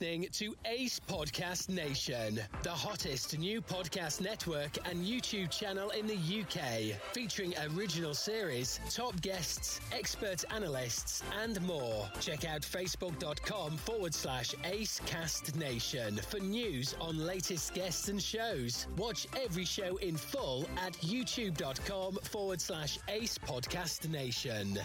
[0.00, 6.14] Listening to Ace Podcast Nation, the hottest new podcast network and YouTube channel in the
[6.14, 12.08] UK, featuring original series, top guests, expert analysts, and more.
[12.18, 18.86] Check out facebook.com forward slash Acecast Nation for news on latest guests and shows.
[18.96, 24.78] Watch every show in full at youtube.com forward slash Ace Podcast Nation.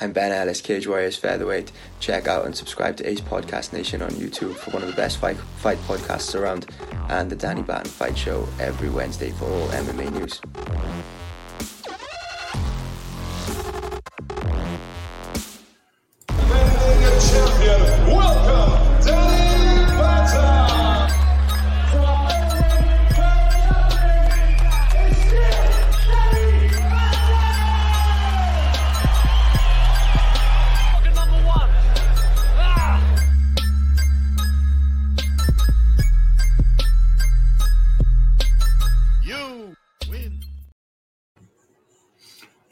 [0.00, 1.70] I'm Ben Ellis, Cage Warriors Featherweight.
[2.00, 5.18] Check out and subscribe to Ace Podcast Nation on YouTube for one of the best
[5.18, 6.66] fight, fight podcasts around
[7.08, 10.40] and the Danny Batten Fight Show every Wednesday for all MMA news.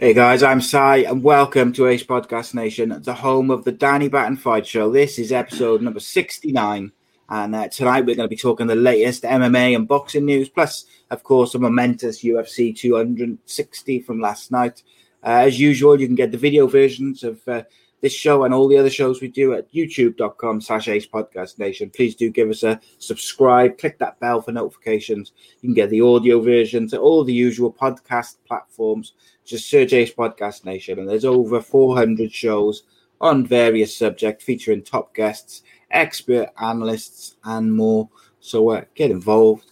[0.03, 4.09] Hey guys, I'm Si, and welcome to Ace Podcast Nation, the home of the Danny
[4.09, 4.91] Batten Fight Show.
[4.91, 6.91] This is episode number 69,
[7.29, 10.87] and uh, tonight we're going to be talking the latest MMA and boxing news, plus,
[11.13, 14.83] of course, a momentous UFC 260 from last night.
[15.23, 17.63] Uh, as usual, you can get the video versions of uh,
[18.01, 21.89] this show and all the other shows we do at youtube.com slash ace podcast nation
[21.89, 26.01] please do give us a subscribe click that bell for notifications you can get the
[26.01, 29.13] audio versions at all the usual podcast platforms
[29.45, 32.85] just search ace podcast nation and there's over 400 shows
[33.21, 38.09] on various subjects featuring top guests expert analysts and more.
[38.41, 39.71] So uh, get involved.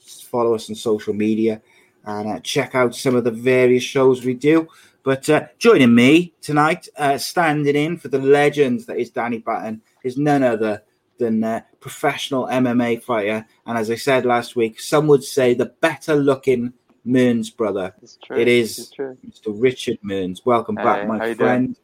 [0.00, 1.62] Follow us on social media
[2.04, 4.68] and uh, check out some of the various shows we do.
[5.02, 9.80] But uh, joining me tonight, uh, standing in for the legend that is Danny Batten,
[10.04, 10.82] is none other
[11.18, 13.46] than uh, professional MMA fighter.
[13.66, 16.74] And as I said last week, some would say the better looking
[17.04, 17.94] Mearns brother.
[18.02, 18.38] It's true.
[18.38, 19.16] It is It's true.
[19.26, 19.54] Mr.
[19.54, 20.44] Richard Mearns.
[20.44, 21.74] Welcome back, my friend.
[21.74, 21.76] doing?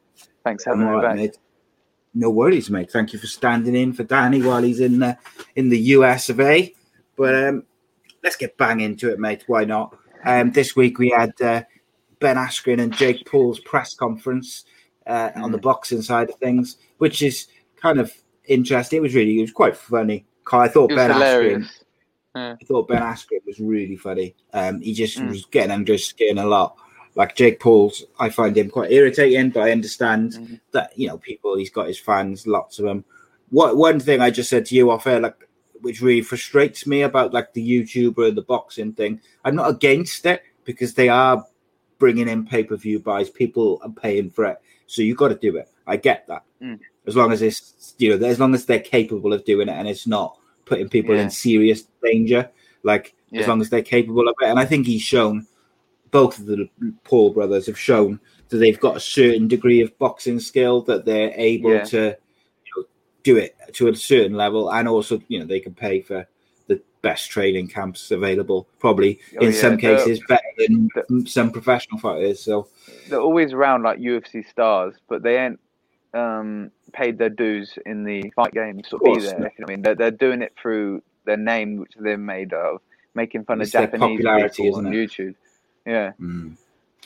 [0.45, 1.17] Thanks for having me back.
[1.17, 1.39] mate.
[2.15, 2.91] No worries, mate.
[2.91, 5.19] Thank you for standing in for Danny while he's in the
[5.55, 6.73] in the US of A.
[7.17, 7.65] But um,
[8.23, 9.45] let's get bang into it, mate.
[9.47, 9.97] Why not?
[10.25, 11.63] Um, this week we had uh,
[12.21, 14.65] Ben Askren and Jake Paul's press conference
[15.07, 15.53] uh, on Mm.
[15.53, 17.47] the boxing side of things, which is
[17.81, 18.13] kind of
[18.47, 18.99] interesting.
[18.99, 20.25] It was really, it was quite funny.
[20.53, 21.85] I thought Ben Askren, hilarious.
[22.37, 22.55] Yeah.
[22.61, 24.35] I thought Ben Askren was really funny.
[24.53, 25.29] Um, he just Mm.
[25.31, 26.77] was getting under his skin a lot.
[27.15, 30.61] Like Jake Paul's, I find him quite irritating, but I understand Mhm.
[30.73, 31.57] that you know people.
[31.57, 33.05] He's got his fans, lots of them.
[33.49, 35.37] What one thing I just said to you off air, like
[35.81, 39.21] which really frustrates me about like the YouTuber and the boxing thing.
[39.45, 41.45] I'm not against it because they are
[41.99, 43.31] bringing in pay per view buys.
[43.31, 45.69] People are paying for it, so you got to do it.
[45.87, 46.43] I get that.
[46.61, 46.81] Mm.
[47.07, 49.89] As long as it's you know, as long as they're capable of doing it and
[49.89, 50.37] it's not
[50.67, 51.23] putting people Yeah.
[51.23, 52.51] in serious danger.
[52.83, 55.47] Like as long as they're capable of it, and I think he's shown.
[56.13, 56.69] Both of the
[57.05, 61.33] Paul brothers have shown that they've got a certain degree of boxing skill that they're
[61.37, 61.85] able Yeah.
[61.85, 61.99] to
[62.65, 62.85] you know,
[63.25, 66.27] do it to a certain level, and also you know they can pay for
[66.69, 68.69] the best training camps available.
[68.79, 72.41] Probably Oh, in yeah, some cases better than some professional fighters.
[72.41, 72.69] So
[73.11, 75.59] They're always around like UFC stars, but they ain't
[76.15, 79.39] um, paid their dues in the fight games to Of be there.
[79.39, 79.47] no.
[79.47, 82.81] you know I mean, they're, they're doing it through their name, which they're made of,
[83.15, 84.97] making fun It's of Japanese popularity, people isn't on it?
[84.97, 85.35] YouTube.
[85.87, 86.13] Yeah.
[86.21, 86.57] mm.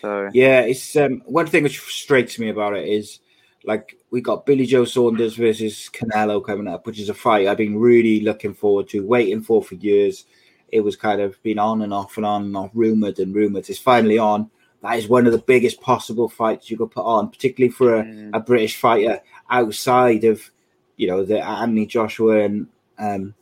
[0.00, 3.20] So yeah, it's um, one thing which frustrates me about it is
[3.64, 7.58] like we got Billy Joe Saunders versus Canelo coming up, which is a fight I've
[7.58, 10.25] been really looking forward to, waiting for for years.
[10.69, 13.69] It was kind of been on and off and on and off, rumored and rumored.
[13.69, 14.50] It's finally on.
[14.82, 18.05] That is one of the biggest possible fights you could put on, particularly for a,
[18.05, 18.31] Mm.
[18.32, 20.50] a British fighter outside of,
[20.97, 22.67] you know, the Anthony Joshua and
[22.99, 23.35] um,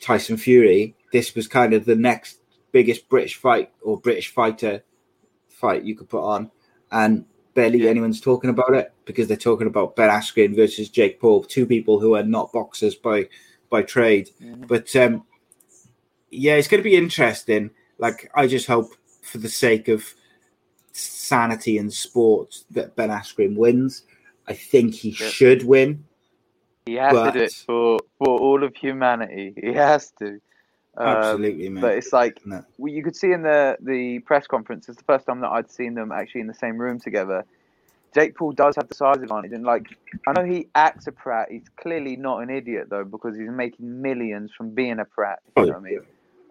[0.00, 0.94] Tyson Fury.
[1.12, 2.38] This was kind of the next
[2.72, 4.82] biggest British fight or British fighter
[5.48, 6.50] fight you could put on,
[6.92, 7.24] and
[7.54, 7.90] barely Yeah.
[7.90, 11.98] anyone's talking about it because they're talking about Ben Askren versus Jake Paul, two people
[11.98, 13.28] who are not boxers by
[13.70, 14.30] by trade.
[14.40, 14.66] Mhm.
[14.66, 15.24] But um,
[16.30, 17.70] yeah, it's going to be interesting.
[17.98, 18.94] Like I just hope,
[19.28, 20.04] for the sake of
[20.92, 24.02] sanity and sport, that Ben Askren wins.
[24.46, 25.32] I think he Yep.
[25.32, 26.04] should win.
[26.86, 29.54] he has to do it for, for all of humanity.
[29.62, 30.40] He has to.
[30.96, 31.82] Um, Absolutely, man.
[31.82, 32.64] But it's like No.
[32.78, 34.88] well, you could see in the the press conference.
[34.88, 37.44] It's the first time that I'd seen them actually in the same room together.
[38.14, 39.84] Jake Paul does have the size advantage, and like
[40.26, 41.48] I know he acts a prat.
[41.50, 45.40] He's clearly not an idiot though, because he's making millions from being a prat.
[45.56, 46.00] You know what I mean?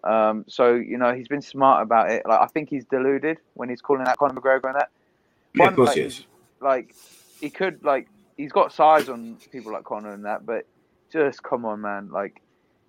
[0.08, 2.22] Um, so you know he's been smart about it.
[2.26, 4.90] Like I think he's deluded when he's calling out Conor McGregor and that.
[5.54, 6.24] Yeah, One, of course like, he is.
[6.60, 6.94] Like
[7.40, 8.08] he could like
[8.38, 10.64] he's got size on people like Conor and that, but
[11.12, 12.08] just come on, man.
[12.10, 12.40] Like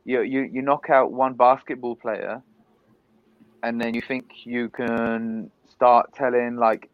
[0.06, 2.42] you you you knock out one basketball player,
[3.64, 6.90] and then you think you can start telling like,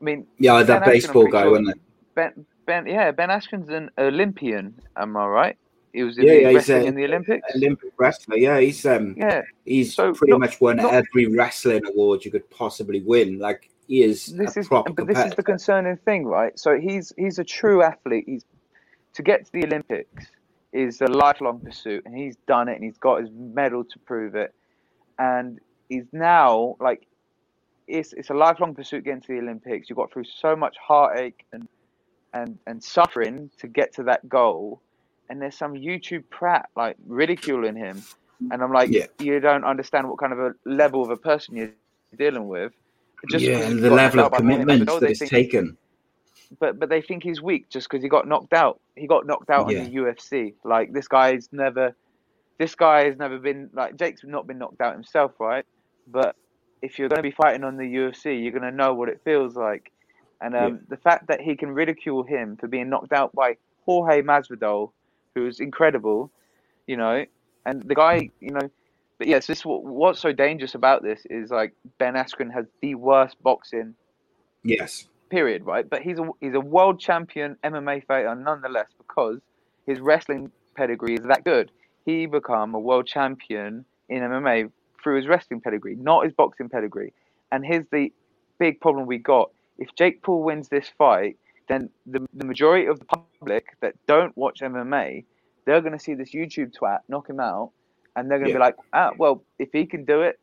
[0.00, 1.80] I mean, Yeah, that Ben I'm baseball guy, sure- wasn't it?
[2.14, 4.74] Ben Ben yeah Ben Askren's an Olympian.
[4.96, 5.56] Am I right?
[5.92, 7.54] He was in Yeah, the yeah, wrestling a- in the Olympics.
[7.54, 8.36] Olympic wrestler.
[8.36, 12.30] Yeah, he's um, Yeah, he's So, pretty not- much won not- every wrestling award you
[12.30, 13.38] could possibly win.
[13.38, 16.56] Like he is this a is proper but this is the concerning thing, right?
[16.58, 18.24] So he's he's a true athlete.
[18.26, 18.44] He's
[19.14, 20.26] to get to the Olympics
[20.72, 24.36] is a lifelong pursuit, and he's done it, and he's got his medal to prove
[24.36, 24.54] it,
[25.18, 25.58] and
[25.88, 27.04] he's now like
[27.88, 29.90] it's it's a lifelong pursuit getting to the Olympics.
[29.90, 31.66] You got through so much heartache and
[32.32, 34.80] and and suffering to get to that goal,
[35.30, 38.02] and there's some YouTube prat like ridiculing him,
[38.50, 39.06] and I'm like, Yeah.
[39.18, 41.70] you don't understand what kind of a level of a person you're
[42.18, 42.72] dealing with.
[43.30, 45.76] Just yeah, and the level of knocked out by Jorge commitment that think- taken.
[46.58, 48.80] but but they think he's weak just because he got knocked out.
[48.96, 49.78] He got knocked out Yeah.
[49.78, 50.54] in the UFC.
[50.64, 51.94] Like this guy's never,
[52.58, 55.64] this guy has never been like Jake's not been knocked out himself, right?
[56.08, 56.34] But
[56.82, 59.20] if you're going to be fighting on the UFC, you're going to know what it
[59.22, 59.92] feels like.
[60.40, 60.78] And um, Yeah.
[60.88, 64.90] the fact that he can ridicule him for being knocked out by Jorge Masvidal,
[65.34, 66.30] who's incredible,
[66.86, 67.24] you know,
[67.66, 68.70] and the guy, you know,
[69.18, 73.36] but yes, this what's so dangerous about this is like Ben Askren has the worst
[73.42, 73.94] boxing
[74.62, 75.08] Yes.
[75.30, 75.88] period, right?
[75.88, 79.40] But he's a he's a world champion MMA fighter nonetheless because
[79.86, 81.70] his wrestling pedigree is that good.
[82.06, 84.70] He become a world champion in MMA
[85.02, 87.12] through his wrestling pedigree, not his boxing pedigree.
[87.52, 88.12] And here's the
[88.58, 91.36] big problem we got: if Jake Paul wins this fight,
[91.70, 95.26] then the the majority of the public that don't watch MMA,
[95.66, 97.72] they're going to see this YouTube twat knock him out,
[98.16, 98.58] and they're going to Yeah.
[98.58, 100.40] be like, ah, well, if he can do it,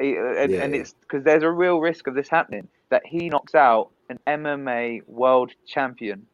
[0.00, 0.76] he, and, Yeah, and yeah.
[0.76, 5.02] it's because there's a real risk of this happening that he knocks out an MMA
[5.08, 6.28] world champion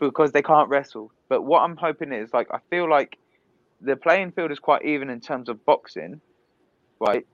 [0.00, 1.12] because they can't wrestle.
[1.30, 3.18] But what I'm hoping is like I feel like
[3.82, 6.22] the playing field is quite even in terms of boxing,
[7.00, 7.26] right?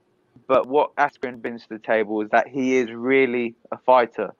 [0.47, 4.31] But what Askren brings to the table is that he is really a fighter.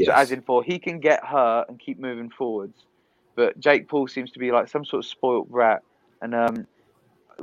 [0.00, 0.08] Yes.
[0.08, 2.84] So as in for he can get hurt and keep moving forwards.
[3.36, 5.82] But Jake Paul seems to be like some sort of spoilt brat.
[6.22, 6.66] And um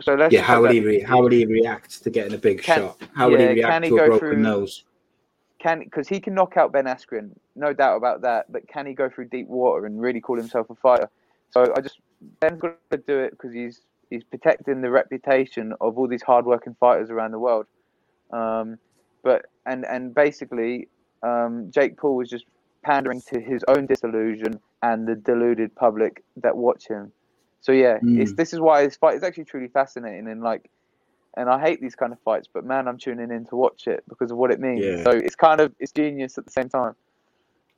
[0.01, 2.61] so let's yeah, how would he re- how would he react to getting a big
[2.61, 3.01] Can- shot?
[3.15, 4.83] How would he react can he to a go broken through- nose?
[5.59, 8.51] can because he can knock out Ben Askren, no doubt about that.
[8.51, 11.09] But can he go through deep water and really call himself a fighter?
[11.49, 11.99] So I just
[12.39, 16.75] Ben's got to do it because he's he's protecting the reputation of all these hardworking
[16.79, 17.65] fighters around the world.
[18.31, 18.77] Um,
[19.23, 20.89] but and and basically,
[21.23, 22.45] um, Jake Paul was just
[22.83, 27.11] pandering to his own disillusion and the deluded public that watch him.
[27.61, 28.19] So yeah, Mm.
[28.21, 30.69] it's this is why this fight is actually truly fascinating and like.
[31.35, 34.03] And I hate these kind of fights, but man, I'm tuning in to watch it
[34.09, 34.83] because of what it means.
[34.83, 35.03] Yeah.
[35.03, 36.95] So it's kind of it's genius at the same time.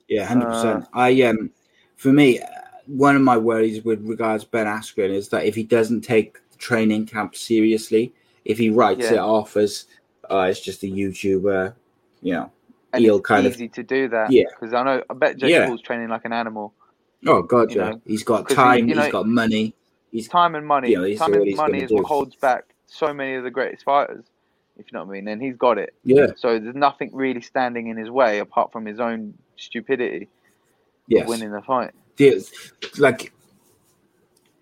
[0.07, 0.85] Yeah, hundred Uh, percent.
[0.93, 1.51] I um,
[1.97, 2.39] for me,
[2.85, 6.57] one of my worries with regards Ben Askren is that if he doesn't take the
[6.57, 8.13] training camp seriously,
[8.45, 9.15] if he writes Yeah.
[9.15, 9.87] it off as
[10.31, 11.73] uh, it's just a YouTuber,
[12.21, 12.51] you know,
[12.93, 14.31] And he'll it's kind of easy to do that.
[14.31, 14.45] Yeah.
[14.49, 15.67] Because I know I bet Jake Yeah.
[15.67, 16.73] Paul's training like an animal.
[17.27, 19.75] oh god, yeah, know, he's got 'cause he- time, you know- he's got money.
[20.11, 20.89] he's time and money.
[20.91, 24.23] you know, time and money is what holds back so many of the greatest fighters.
[24.77, 25.93] If you know what I mean, and he's got it.
[26.05, 30.29] yeah, So there's nothing really standing in his way apart from his own stupidity
[31.07, 31.23] yes.
[31.23, 31.91] of winning the fight.
[32.15, 32.41] the,
[32.97, 33.33] like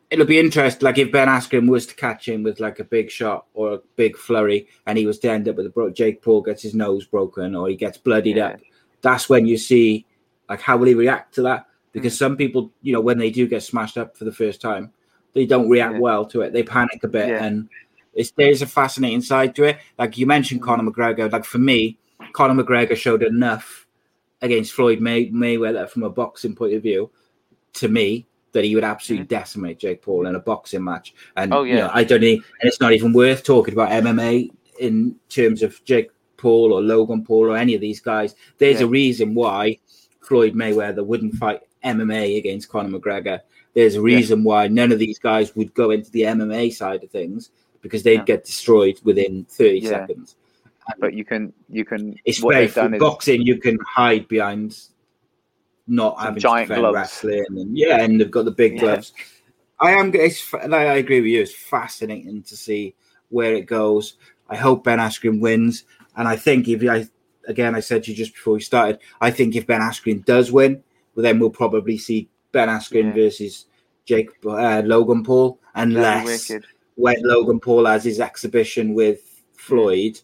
[0.10, 0.86] it'll be interesting.
[0.86, 3.80] Like if Ben Askren was to catch him with like a big shot or a
[3.96, 6.76] big flurry, and he was to end up with a bro- Jake Paul gets his
[6.76, 8.48] nose broken or he gets bloodied Yeah.
[8.48, 8.60] up.
[9.02, 10.06] That's when you see
[10.50, 11.68] like how will he react to that?
[11.92, 12.20] Because mm.
[12.20, 14.92] some people, you know, when they do get smashed up for the first time,
[15.34, 16.00] they don't react Yeah.
[16.00, 16.54] well to it.
[16.54, 17.44] They panic a bit, Yeah.
[17.44, 17.70] and
[18.14, 19.78] it's there's a fascinating side to it.
[20.00, 20.66] Like you mentioned, mm.
[20.66, 21.32] Conor McGregor.
[21.32, 22.00] Like for me,
[22.34, 23.86] Conor McGregor showed enough
[24.42, 27.10] against Floyd May- Mayweather from a boxing point of view
[27.74, 29.36] to me that he would absolutely mm-hmm.
[29.36, 31.14] decimate Jake Paul in a boxing match.
[31.36, 31.92] And Oh, you know, yeah.
[31.94, 34.50] I don't need, and it's not even worth talking about MMA
[34.80, 38.36] in terms of Jake Paul or Logan Paul or any of these guys.
[38.58, 38.86] There's Yeah.
[38.86, 39.80] a reason why
[40.22, 43.42] Floyd Mayweather wouldn't fight MMA against Conor McGregor.
[43.74, 47.12] There's a reason why none of these guys would go into the MMA side of
[47.12, 47.52] things
[47.82, 48.24] because they'd Yeah.
[48.26, 49.90] get destroyed within 30 Yeah.
[49.90, 50.36] seconds.
[51.00, 53.42] But you can you can It's what very they've done is boxing.
[53.42, 54.78] You can hide behind
[55.88, 56.94] not having giant gloves.
[56.96, 58.80] wrestling, and yeah, and they've got the big Yeah.
[58.82, 59.14] gloves.
[59.80, 60.14] I am.
[60.14, 61.42] It's, I agree with you.
[61.42, 62.96] It's fascinating to see
[63.30, 64.16] where it goes.
[64.50, 65.84] I hope Ben Askren wins,
[66.16, 67.08] and I think if I
[67.48, 70.52] again, I said to you just before we started, I think if Ben Askren does
[70.52, 70.84] win,
[71.16, 73.14] well, then we'll probably see Ben Askren Yeah.
[73.14, 73.66] versus
[74.06, 76.52] Jake uh, Logan Paul, unless
[76.96, 80.20] when Logan Paul has his exhibition with Floyd,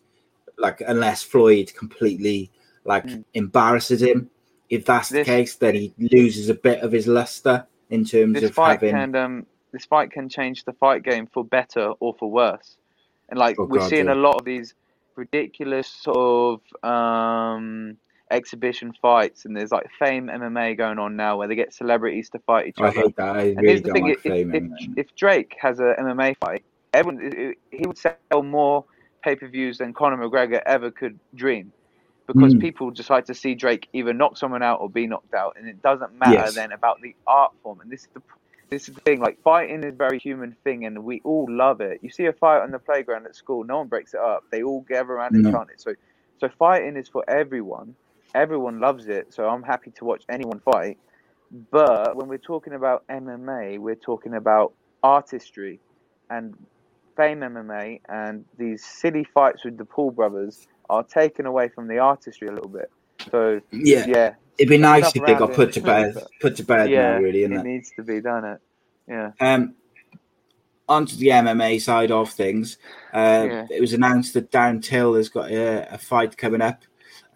[0.57, 2.49] like unless Floyd completely
[2.85, 3.23] like Mm.
[3.35, 4.29] embarrasses him.
[4.73, 8.49] If that's the case, then he loses a bit of his luster in terms This
[8.49, 8.91] of fight having.
[8.91, 12.77] can um this fight can change the fight game for better or for worse.
[13.29, 14.13] And like Oh, we're God, seeing yeah.
[14.13, 14.73] a lot of these
[15.15, 17.97] ridiculous sort of um
[18.31, 22.39] exhibition fights and there's like fame MMA going on now where they get celebrities to
[22.39, 22.87] fight each other.
[22.87, 23.35] I hate that.
[23.35, 24.63] I And really here's the thing: like if, if,
[24.97, 26.63] if Drake has a MMA fight,
[26.93, 28.85] everyone he would sell more
[29.23, 31.71] pay per views than Conor McGregor ever could dream,
[32.27, 32.61] because Mm.
[32.61, 35.81] people like to see Drake either knock someone out or be knocked out, and it
[35.81, 36.55] doesn't matter Yes.
[36.55, 37.81] then about the art form.
[37.81, 38.21] And this is the
[38.71, 41.81] this is the thing: like fighting is a very human thing, and we all love
[41.81, 41.99] it.
[42.01, 44.63] You see a fight on the playground at school, no one breaks it up; they
[44.63, 45.51] all gather around and No.
[45.51, 45.81] chant it.
[45.81, 45.93] So,
[46.39, 47.95] so fighting is for everyone.
[48.35, 50.97] Everyone loves it, so I'm happy to watch anyone fight.
[51.71, 55.81] But when we're talking about MMA, we're talking about artistry
[56.29, 56.55] and
[57.17, 61.99] fame MMA, and these silly fights with the Paul brothers are taken away from the
[61.99, 62.91] artistry a little bit.
[63.31, 66.15] So yeah, yeah, it'd be nice if they got put to bed.
[66.41, 67.69] Put to bed yeah, now, really, it isn't it?
[67.69, 68.45] needs to be done.
[68.45, 68.61] It,
[69.07, 69.75] yeah, Um,
[70.89, 72.77] onto the MMA side of things,
[73.13, 73.67] uh, Yeah.
[73.69, 76.83] it was announced that Darren Till has got a, a fight coming up,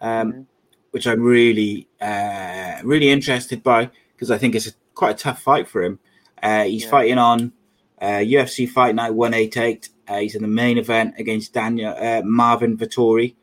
[0.00, 0.46] um, Mhm.
[0.90, 5.40] which I'm really, uh, really interested by because I think it's a, quite a tough
[5.42, 5.98] fight for him.
[6.42, 6.90] Uh, he's Yeah.
[6.90, 7.52] fighting on
[8.00, 9.88] uh, UFC Fight Night 188.
[10.08, 13.34] Uh, he's in the main event against Daniel uh, Marvin Vettori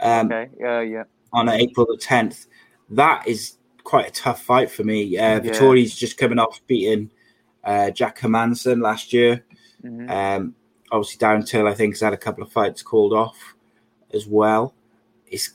[0.00, 2.46] um, okay, yeah, yeah, on April the 10th.
[2.90, 5.18] That is quite a tough fight for me.
[5.18, 5.40] Uh, Yeah.
[5.40, 7.10] Vettori's just coming off beating
[7.64, 9.44] uh, Jack Hermansson last year.
[9.82, 10.54] hmm Um,
[10.90, 13.54] obviously, Darren Till, I think, has had a couple of fights called off
[14.12, 14.74] as well.
[15.26, 15.50] It's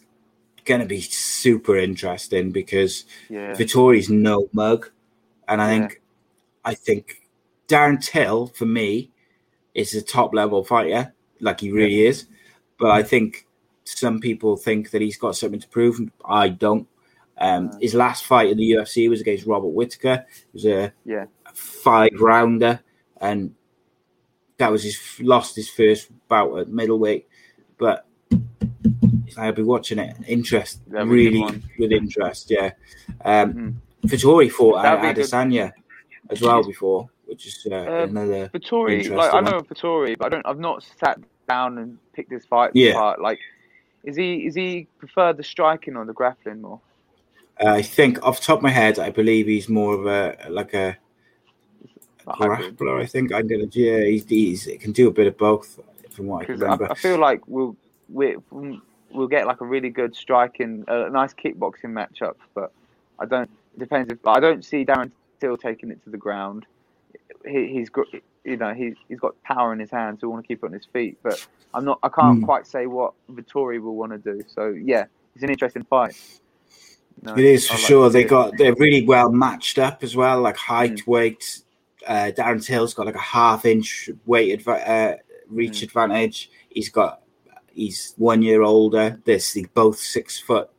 [0.66, 4.90] going to be super interesting because yeah, Vettori's no mug,
[5.48, 5.80] and I Yeah.
[5.80, 6.02] think,
[6.66, 7.28] I think
[7.68, 9.10] Darren Till for me
[9.74, 12.26] is a top level fighter, like he really is.
[12.78, 13.48] But I think
[13.86, 16.00] some people think that he's got something to prove.
[16.26, 16.88] I don't.
[17.38, 17.82] Um, Mm.
[17.82, 20.26] his last fight in the UFC was against Robert Whitaker.
[20.30, 22.82] It was a yeah, five rounder,
[23.20, 23.56] and
[24.58, 27.28] that was his lost his first bout at middleweight.
[27.78, 28.06] But
[29.38, 32.52] I'll be watching it interest That'd good really with interest.
[32.52, 32.72] Yeah,
[33.26, 33.74] um, Mhm.
[34.10, 35.72] Vettori fought That'd good- Adesanya
[36.30, 38.50] as well before, which is uh, Uh, another.
[38.54, 40.46] Vettori, like I know of Vettori, but I don't.
[40.46, 42.92] I've not sat down and picked his fight Yeah.
[42.92, 43.20] apart.
[43.22, 43.40] Like,
[44.04, 46.80] is he is he prefer the striking or the grappling more?
[47.60, 50.50] Uh, I think off the top of my head, I believe he's more of a
[50.50, 50.98] like a
[52.28, 52.78] hybrid?
[52.78, 53.02] grappler.
[53.02, 53.68] I think I'm gonna.
[53.72, 55.80] Yeah, he's, he's he can do a bit of both,
[56.12, 56.92] from what I can Because I, remember.
[56.92, 57.76] I feel like we'll
[58.10, 58.36] we
[59.12, 62.36] we'll get like a really good striking, a nice kickboxing matchup.
[62.54, 62.72] But
[63.20, 63.50] I don't.
[63.76, 65.10] It depends if I don't see Darren
[65.40, 66.66] Till taking it to the ground.
[67.46, 68.08] He, he's got
[68.44, 70.22] you know he's he's got power in his hands.
[70.22, 71.18] So we want to keep it on his feet.
[71.24, 72.00] But I'm not.
[72.04, 72.46] I can't Mm.
[72.46, 74.44] quite say what Vettori will want to do.
[74.48, 76.16] So yeah, it's an interesting fight.
[77.22, 78.10] Know, It is for like sure.
[78.10, 80.60] They got they're really well matched up as well, like Mm.
[80.60, 81.60] height, weight.
[82.06, 85.18] Uh, Darren Till's got like a half inch weight adva- uh,
[85.50, 85.84] reach Mm.
[85.84, 86.52] advantage.
[86.70, 87.22] He's got
[87.72, 89.20] he's one year older.
[89.26, 90.70] This they both six foot.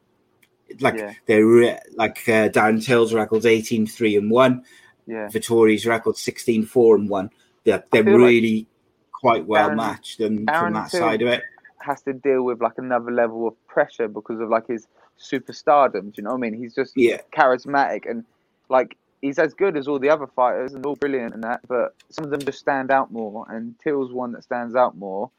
[0.80, 1.12] Like Yeah.
[1.26, 4.64] they're re- like uh, Darren Till's record's 18 3 and one.
[5.06, 5.28] Yeah.
[5.28, 7.30] Vettori's record 16 4 and one.
[7.64, 8.66] they're, they're feel like really
[9.12, 11.42] quite well Darren- matched, and Darren from that side of it,
[11.78, 14.87] has to deal with like another level of pressure because of like his
[15.18, 16.12] superstardom.
[16.12, 16.54] Do you know what I mean?
[16.54, 18.25] He's just yeah, charismatic and
[18.68, 21.94] like he's as good as all the other fighters and all brilliant and that, but
[22.11, 23.46] some of them just stand out more.
[23.49, 25.30] And Till's one that stands out more.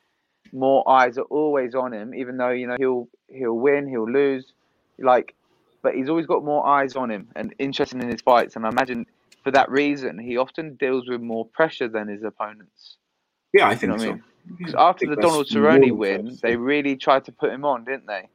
[0.51, 4.53] More eyes are always on him, even though you know he'll he'll win, he'll lose,
[4.97, 5.35] like,
[5.81, 8.55] but he's always got more eyes on him and interested in his fights.
[8.55, 9.05] And I imagine
[9.45, 12.97] for that reason, he often deals with more pressure than his opponents.
[13.53, 14.11] yeah, I You think know what I so.
[14.13, 14.23] mean?
[14.57, 18.27] Because after the Donald Cerrone win, they really tried to put him on, didn't they?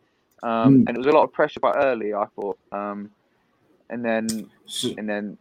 [0.45, 0.85] Um, Mm.
[0.87, 2.59] And it was a lot of pressure quite early, I thought.
[2.71, 3.11] Um,
[3.91, 5.37] and then So- and then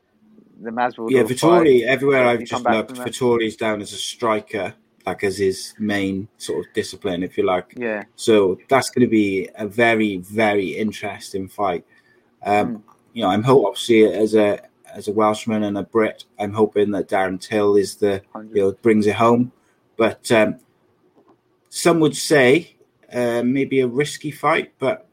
[0.59, 1.83] the Masvidal yeah, fight, Vettori.
[1.83, 2.93] Everywhere I've just looked.
[2.95, 4.73] Vettori's down as a striker,
[5.05, 7.75] like as his main sort of discipline, if you like.
[7.77, 11.85] Yeah, So that's going to be a very, very interesting fight.
[12.43, 12.83] Um, Mm.
[13.13, 14.59] You know, I'm hope obviously as a
[14.93, 18.21] as a Welshman and a Brit, I'm hoping that Darren Till is the
[18.53, 19.51] you know brings it home.
[19.97, 20.59] But um,
[21.69, 22.75] some would say
[23.11, 25.07] uh, maybe a risky fight, but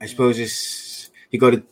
[0.00, 1.62] I suppose it's you got to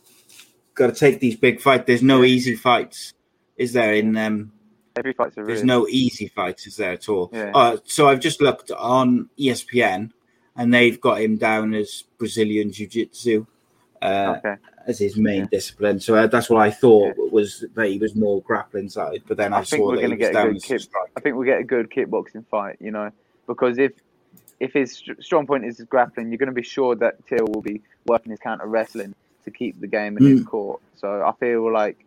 [0.73, 1.83] got to take these big fights.
[1.87, 3.13] There's no easy fights,
[3.57, 3.93] is there?
[3.93, 4.51] In um,
[4.95, 7.29] every fight's a there's no easy fights, is there at all?
[7.33, 7.51] Yeah.
[7.53, 10.11] Uh, so I've just looked on ESPN,
[10.55, 13.45] and they've got him down as Brazilian Jiu Jitsu
[14.01, 14.55] uh, Okay,
[14.87, 15.47] as his main Yeah.
[15.51, 15.99] discipline.
[15.99, 19.23] So uh, that's what I thought was that he was more grappling side.
[19.27, 20.81] But then I, I think saw we're gonna get a good kick-.
[21.15, 22.77] I think we'll get a good kickboxing fight.
[22.79, 23.11] You know,
[23.47, 23.93] because if
[24.59, 27.61] if his strong point is his grappling, you're going to be sure that Till will
[27.63, 30.37] be working his counter wrestling to keep the game in Mm.
[30.37, 30.81] his court.
[30.95, 32.05] So I feel like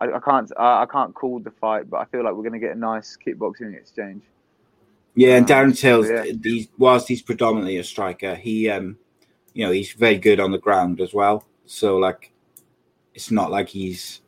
[0.00, 2.54] I, I can't I, I can't call the fight, but I feel like we're going
[2.54, 4.22] to get a nice kickboxing exchange.
[5.14, 6.24] Yeah, and Um, Darren Till, yeah.
[6.42, 8.98] he's, whilst he's predominantly a striker, he, um,
[9.52, 11.44] you know, he's very good on the ground as well.
[11.66, 12.32] So, like,
[13.14, 14.20] it's not like he's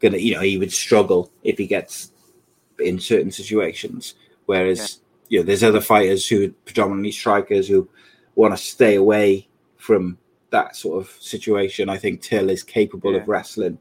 [0.00, 2.12] gonna, you know, he would struggle if he gets
[2.78, 4.14] in certain situations.
[4.46, 7.88] Whereas, you know, there's other fighters who predominantly strikers who
[8.34, 10.18] want to stay away from
[10.50, 11.88] that sort of situation.
[11.88, 13.20] I think Till is capable Yeah.
[13.20, 13.78] of wrestling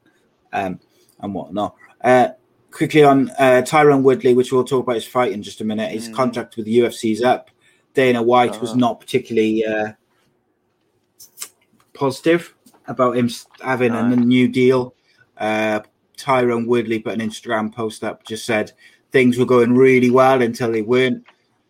[0.54, 0.80] um,
[1.20, 1.76] and whatnot.
[2.02, 2.30] Uh,
[2.72, 5.92] quickly on uh, Tyron Woodley, which we'll talk about his fight in just a minute.
[5.92, 6.14] His Mm.
[6.14, 7.50] contract with the UFC is up.
[7.94, 8.80] Dana White was Uh-huh.
[8.80, 9.92] not particularly uh,
[11.94, 12.56] positive
[12.88, 13.30] about him
[13.62, 14.94] having a new deal.
[15.38, 15.82] Uh,
[16.18, 18.72] Tyron Woodley put an Instagram post up, just said
[19.12, 21.26] things were going really well until they weren't.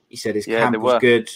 [0.09, 0.99] He said his Yeah, camp was were.
[0.99, 1.29] good.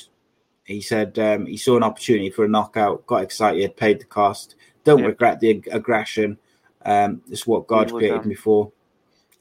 [0.66, 4.56] He said um, he saw an opportunity for a knockout, got excited, paid the cost.
[4.84, 5.06] Don't Yeah.
[5.08, 6.38] regret the ag- aggression.
[6.86, 8.72] Um, it's what God created um, me for.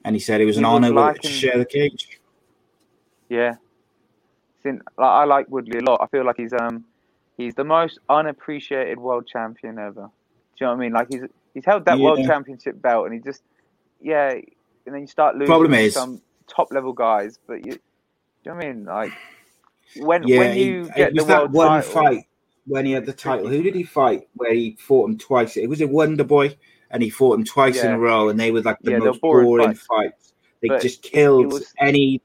[0.04, 2.20] And he said it was he an honor like to him- share the cage.
[3.28, 3.54] Yeah.
[4.62, 6.00] Sin- like, I like Woodley a lot.
[6.00, 6.84] I feel like he's um
[7.36, 10.10] he's the most unappreciated world champion ever.
[10.58, 10.92] Do you know what I mean?
[10.92, 11.22] Like he's
[11.54, 13.42] he's held that world championship belt and he just
[14.00, 17.78] yeah, and then you start losing Problem is- some top level guys, but you, do
[18.44, 18.84] you know what I mean?
[18.84, 19.12] Like
[19.96, 22.24] when Yeah, when he- you it get was the that world one title, fight
[22.66, 23.48] when he had the title.
[23.48, 25.56] Who did he fight where he fought him twice?
[25.56, 26.56] It was a Wonder Boy,
[26.90, 29.20] and he fought him twice in a row, and they were like the Yeah, most
[29.20, 29.86] boring boring, fights.
[29.86, 30.34] fights.
[30.62, 32.20] They But just killed was- any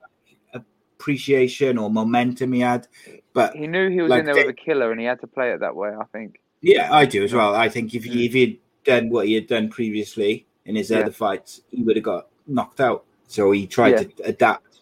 [0.53, 2.87] appreciation or momentum he had.
[3.33, 5.21] But he knew he was like in there they- with a killer and he had
[5.21, 5.89] to play it that way.
[5.89, 6.40] I think.
[6.61, 7.55] Yeah, I do as well.
[7.55, 8.25] I think if, he, Mm.
[8.27, 10.99] if he'd done what he had done previously in his Yeah.
[10.99, 13.03] other fights, he would have got knocked out.
[13.27, 14.03] So he tried Yeah.
[14.03, 14.79] to adapt.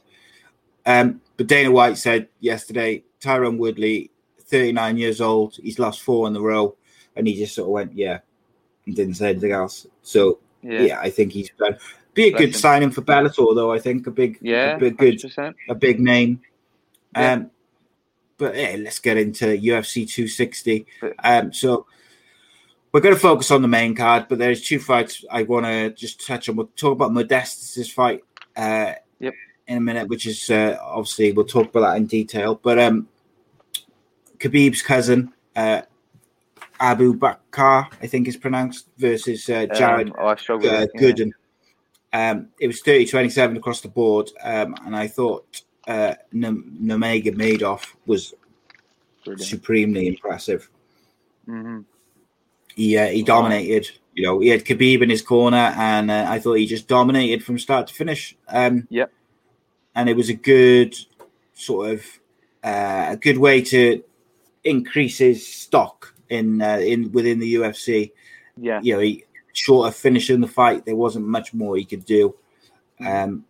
[0.85, 4.11] Um, but Dana White said yesterday, Tyron Woodley,
[4.41, 6.75] 39 years old, he's lost four in a row,
[7.15, 8.19] and he just sort of went, yeah,
[8.85, 9.85] and didn't say anything else.
[10.01, 10.99] So Yeah.
[10.99, 11.77] I think he's done.
[12.13, 12.53] Be a Bless good him.
[12.53, 13.71] signing for Bellator, though.
[13.71, 14.75] I think a big, Yeah.
[14.75, 15.55] a big, good, 100%.
[15.69, 16.41] a big name.
[17.15, 17.33] Yeah.
[17.33, 17.51] Um,
[18.39, 20.88] but yeah, let's get into UFC 260.
[21.23, 21.86] Um, so
[22.91, 25.91] we're going to focus on the main card, but there's two fights I want to
[25.91, 26.56] just touch on.
[26.56, 28.23] We'll talk about Modestas' fight
[28.58, 29.34] uh, Yep.
[29.67, 32.56] in a minute, which is uh, obviously we'll talk about that in detail.
[32.56, 33.08] But um,
[34.39, 35.82] Khabib's cousin, uh,
[36.80, 40.63] Abu Bakr, I think is pronounced, versus uh, Jared Um, oh, uh, it.
[40.63, 40.86] yeah.
[40.99, 41.32] Gooden.
[42.12, 47.82] Um, it was 30 27 across the board, um, and I thought uh, N- Nurmagomedov
[48.06, 48.34] was
[49.25, 49.49] Brilliant.
[49.49, 50.69] supremely impressive.
[51.47, 51.86] Mhm.
[52.75, 53.89] He uh, he dominated.
[54.13, 57.43] You know, he had Khabib in his corner, and uh, I thought he just dominated
[57.43, 58.36] from start to finish.
[58.47, 59.12] Um, Yep.
[59.95, 60.95] and it was a good
[61.54, 62.06] sort of
[62.63, 64.04] uh, a good way to
[64.63, 68.12] increase his stock in uh, in within the UFC.
[68.58, 68.80] Yeah.
[68.84, 69.23] You know, he
[69.54, 72.36] short of finishing the fight, there wasn't much more he could do.
[73.06, 73.45] Um,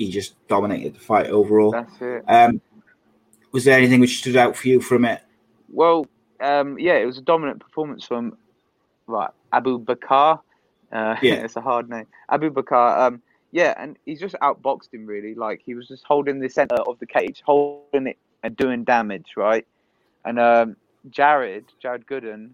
[0.00, 1.72] he just dominated the fight overall.
[1.72, 2.24] That's it.
[2.26, 2.62] Um,
[3.52, 5.20] was there anything which stood out for you from it?
[5.70, 6.06] Well,
[6.40, 8.38] um, yeah, it was a dominant performance from
[9.06, 10.40] right Abu Bakar.
[10.90, 11.34] Uh, Yeah.
[11.34, 12.06] it's a hard name.
[12.30, 12.98] Abu Bakar.
[13.08, 13.20] Um,
[13.52, 15.34] yeah, and he's just outboxed him really.
[15.34, 19.32] Like he was just holding the center of the cage, holding it and doing damage,
[19.36, 19.66] right?
[20.24, 20.76] And um,
[21.10, 22.52] Jared, Jared Gooden,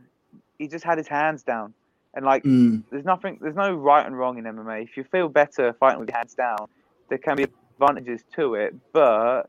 [0.59, 1.75] he just had his hands down,
[2.15, 2.83] and like Mm.
[2.91, 4.83] there's nothing, there's no right and wrong in MMA.
[4.83, 6.67] If you feel better fighting with your hands down,
[7.09, 7.47] there can be
[7.81, 9.45] advantages to it, but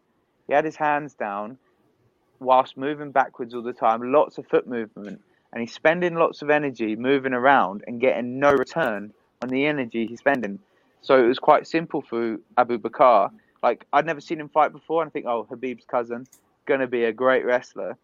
[0.47, 1.57] he had his hands down
[2.39, 6.49] whilst moving backwards all the time, lots of foot movement, and he's spending lots of
[6.49, 10.59] energy moving around and getting no return on the energy he's spending.
[11.01, 13.31] So it was quite simple for Abu Bakar.
[13.63, 16.27] Like I'd never seen him fight before, and I think, oh, Khabib's cousin,
[16.67, 17.97] gonna be a great wrestler.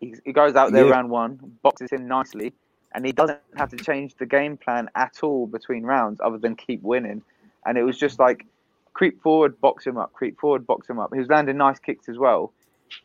[0.00, 0.92] He, he goes out there Yeah.
[0.92, 2.54] round one, boxes in nicely,
[2.94, 6.56] and he doesn't have to change the game plan at all between rounds, other than
[6.56, 7.22] keep winning.
[7.66, 8.46] And it was just like
[8.94, 11.10] creep forward, box him up, creep forward, box him up.
[11.12, 12.52] He was landing nice kicks as well,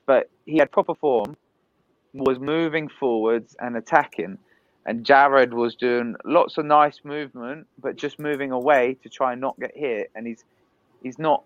[0.06, 1.36] but he had proper form,
[2.14, 4.38] was moving forwards and attacking.
[4.86, 9.42] And Jared was doing lots of nice movement, but just moving away to try and
[9.42, 10.12] not get hit.
[10.16, 10.44] And he's
[11.04, 11.44] he's not.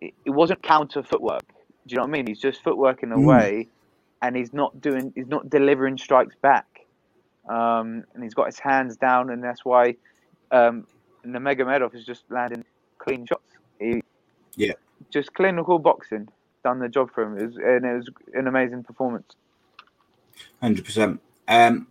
[0.00, 1.48] It wasn't counter footwork.
[1.48, 1.54] Do
[1.88, 2.26] you know what I mean?
[2.26, 3.14] He's just footworking Mm.
[3.14, 3.68] away,
[4.22, 5.12] and he's not doing.
[5.14, 6.66] He's not delivering strikes back.
[7.48, 9.96] Um, and he's got his hands down, and that's why
[10.50, 10.86] um,
[11.26, 12.64] Nurmagomedov is just landing
[12.98, 13.55] clean shots.
[14.56, 14.72] Yeah.
[15.10, 16.28] just clinical boxing
[16.66, 17.38] done the job for him.
[17.38, 19.36] It was, and it was an amazing performance.
[20.60, 21.20] Hundred percent.
[21.46, 21.86] Um,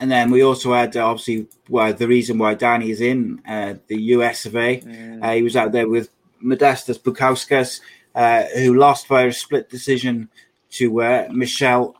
[0.00, 3.74] and then we also had uh, obviously well, the reason why Danny is in uh,
[3.86, 4.80] the US of A.
[5.22, 6.10] Uh, he was out there with
[6.42, 7.80] Modestas Bukauskas,
[8.14, 10.28] uh, who lost by a split decision
[10.70, 11.94] to uh, Michelle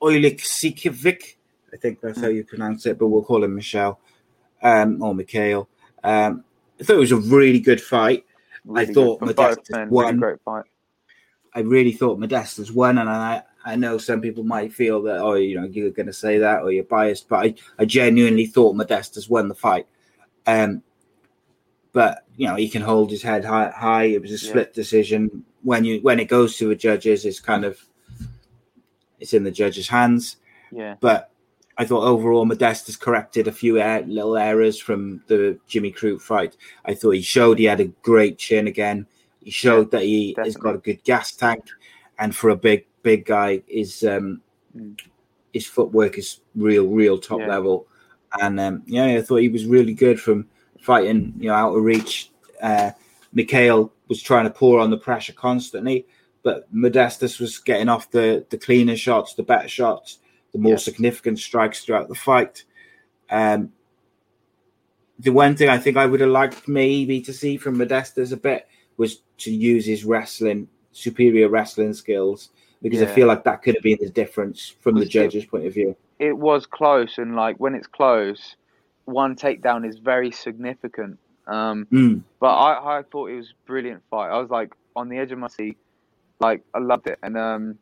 [0.00, 1.36] Oiliksikovic.
[1.72, 4.00] I think that's how you pronounce it, but we'll call him Michelle
[4.62, 5.68] um, or Mikhail.
[6.04, 6.44] Um,
[6.80, 8.24] I thought it was a really good fight.
[8.74, 10.06] I thought Modestas won.
[10.06, 10.64] Really great fight.
[11.54, 15.34] I really thought Modestas won, and I I know some people might feel that oh
[15.34, 18.76] you know you're going to say that or you're biased, but I, I genuinely thought
[18.76, 19.86] Modestas won the fight.
[20.46, 20.82] Um,
[21.92, 23.70] but you know he can hold his head high.
[23.70, 24.04] high.
[24.04, 24.50] It was a Yeah.
[24.50, 25.44] split decision.
[25.62, 27.78] When you when it goes to the judges, it's kind of
[29.20, 30.36] it's in the judges' hands.
[30.70, 30.96] Yeah.
[31.00, 31.31] But
[31.82, 36.56] I thought overall Modestas corrected a few er- little errors from the Jimmy Crute fight.
[36.84, 39.04] I thought he showed he had a great chin again.
[39.42, 41.64] He showed that he has got a good gas tank,
[42.20, 44.40] and for a big big guy, his um,
[44.76, 44.96] Mm.
[45.52, 47.48] his footwork is real real top Yeah.
[47.48, 47.86] level.
[48.40, 50.46] And um, yeah, I thought he was really good from
[50.80, 52.30] fighting you know out of reach.
[52.62, 52.92] Uh,
[53.32, 56.06] Mikhail was trying to pour on the pressure constantly,
[56.44, 60.20] but Modestas was getting off the the cleaner shots, the better shots,
[60.52, 62.64] the more significant strikes throughout the fight.
[63.30, 63.72] Um,
[65.18, 68.36] the one thing I think I would have liked maybe to see from Modestas a
[68.36, 72.50] bit was to use his wrestling, superior wrestling skills,
[72.82, 75.72] because I feel like that could have been the difference from the judges' point of
[75.72, 75.96] view.
[76.18, 78.56] It was close, and like when it's close,
[79.04, 81.18] one takedown is very significant.
[81.46, 82.22] Um, Mm.
[82.40, 84.30] But I, I thought it was a brilliant fight.
[84.30, 85.76] I was like on the edge of my seat,
[86.40, 87.18] like I loved it.
[87.22, 87.78] And um,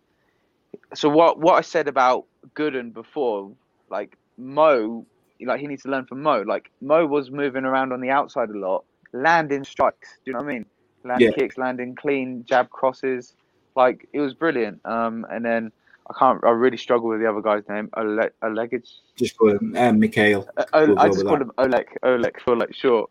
[0.94, 3.52] so what what I said about Gooden before,
[3.90, 5.06] like Mo,
[5.40, 6.42] like he needs to learn from Mo.
[6.46, 10.18] Like Mo was moving around on the outside a lot, landing strikes.
[10.24, 10.66] Do you know what I mean?
[11.04, 11.34] Landing Yeah.
[11.34, 13.34] kicks, landing clean jab crosses.
[13.76, 14.80] Like it was brilliant.
[14.84, 15.72] Um, and then
[16.08, 16.42] I can't.
[16.44, 17.88] I really struggle with the other guy's name.
[17.96, 18.32] Oleg.
[18.42, 18.82] Oleg.
[19.16, 20.48] Just call him um, Mikhail.
[20.56, 23.10] Uh, O- We'll I just called him Oleg, Oleg for like short.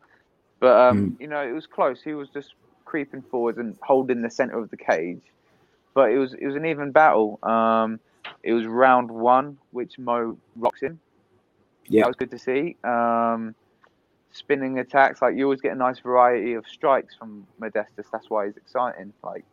[0.60, 1.22] But um, Mm.
[1.22, 2.02] you know, it was close.
[2.04, 5.22] He was just creeping forward and holding the center of the cage.
[5.93, 7.39] But it was it was an even battle.
[7.43, 7.99] Um,
[8.43, 10.99] it was round one, which Mo rocks in.
[11.88, 12.04] Yeah.
[12.04, 12.78] That was good to see.
[12.84, 13.56] Um,
[14.32, 18.06] spinning attacks, like you always get a nice variety of strikes from Modestas.
[18.12, 19.13] That's why he's exciting.
[19.23, 19.43] Like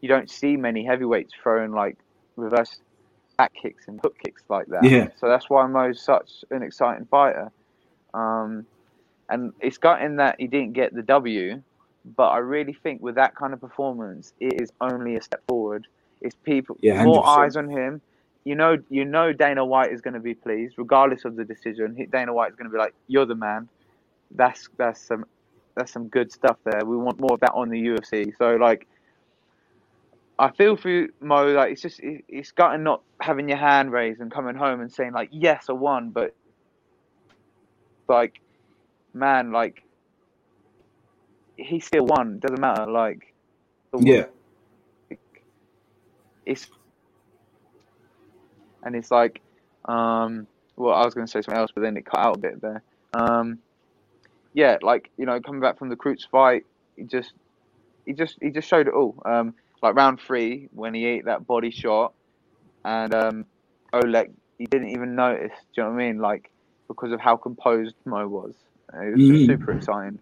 [0.00, 1.96] you don't see many heavyweights throwing like
[2.36, 2.80] reverse
[3.36, 4.84] back kicks and hook kicks like that.
[4.84, 5.08] Yeah.
[5.20, 7.50] So that's why Mo's such an exciting fighter.
[8.14, 8.66] Um,
[9.28, 11.62] and it's gutting that he didn't get the W,
[12.16, 15.86] but I really think with that kind of performance, it is only a step forward.
[16.22, 17.26] It's people Yeah, more 100%.
[17.26, 18.02] eyes on him.
[18.44, 21.96] You know, you know Dana White is going to be pleased, regardless of the decision.
[22.12, 23.68] Dana White is going to be like, "You're the man."
[24.32, 25.26] That's that's some
[25.76, 26.84] that's some good stuff there.
[26.84, 28.32] We want more of that on the UFC.
[28.38, 28.88] So like,
[30.38, 31.46] I feel for you, Mo.
[31.48, 34.92] Like it's just it, it's gutting not having your hand raised and coming home and
[34.92, 36.34] saying like, "Yes, I won," but
[38.08, 38.40] like,
[39.14, 39.82] man, like
[41.56, 42.38] he still won.
[42.40, 42.90] Doesn't matter.
[42.90, 43.34] Like,
[43.98, 44.26] Yeah.
[46.46, 46.68] it's
[48.84, 49.42] and it's like
[49.88, 52.62] um well I was gonna say something else but then it cut out a bit
[52.62, 52.82] there.
[53.14, 53.60] Um
[54.54, 56.64] yeah, like, you know, coming back from the Crute's fight,
[56.96, 57.32] he just
[58.06, 59.20] he just he just showed it all.
[59.26, 62.14] Um like round three when he ate that body shot
[62.84, 63.46] and um
[63.92, 66.18] Oleg he didn't even notice, do you know what I mean?
[66.20, 66.50] Like
[66.88, 68.56] because of how composed Mo was.
[68.94, 69.46] It was just Mhm.
[69.46, 70.20] super exciting.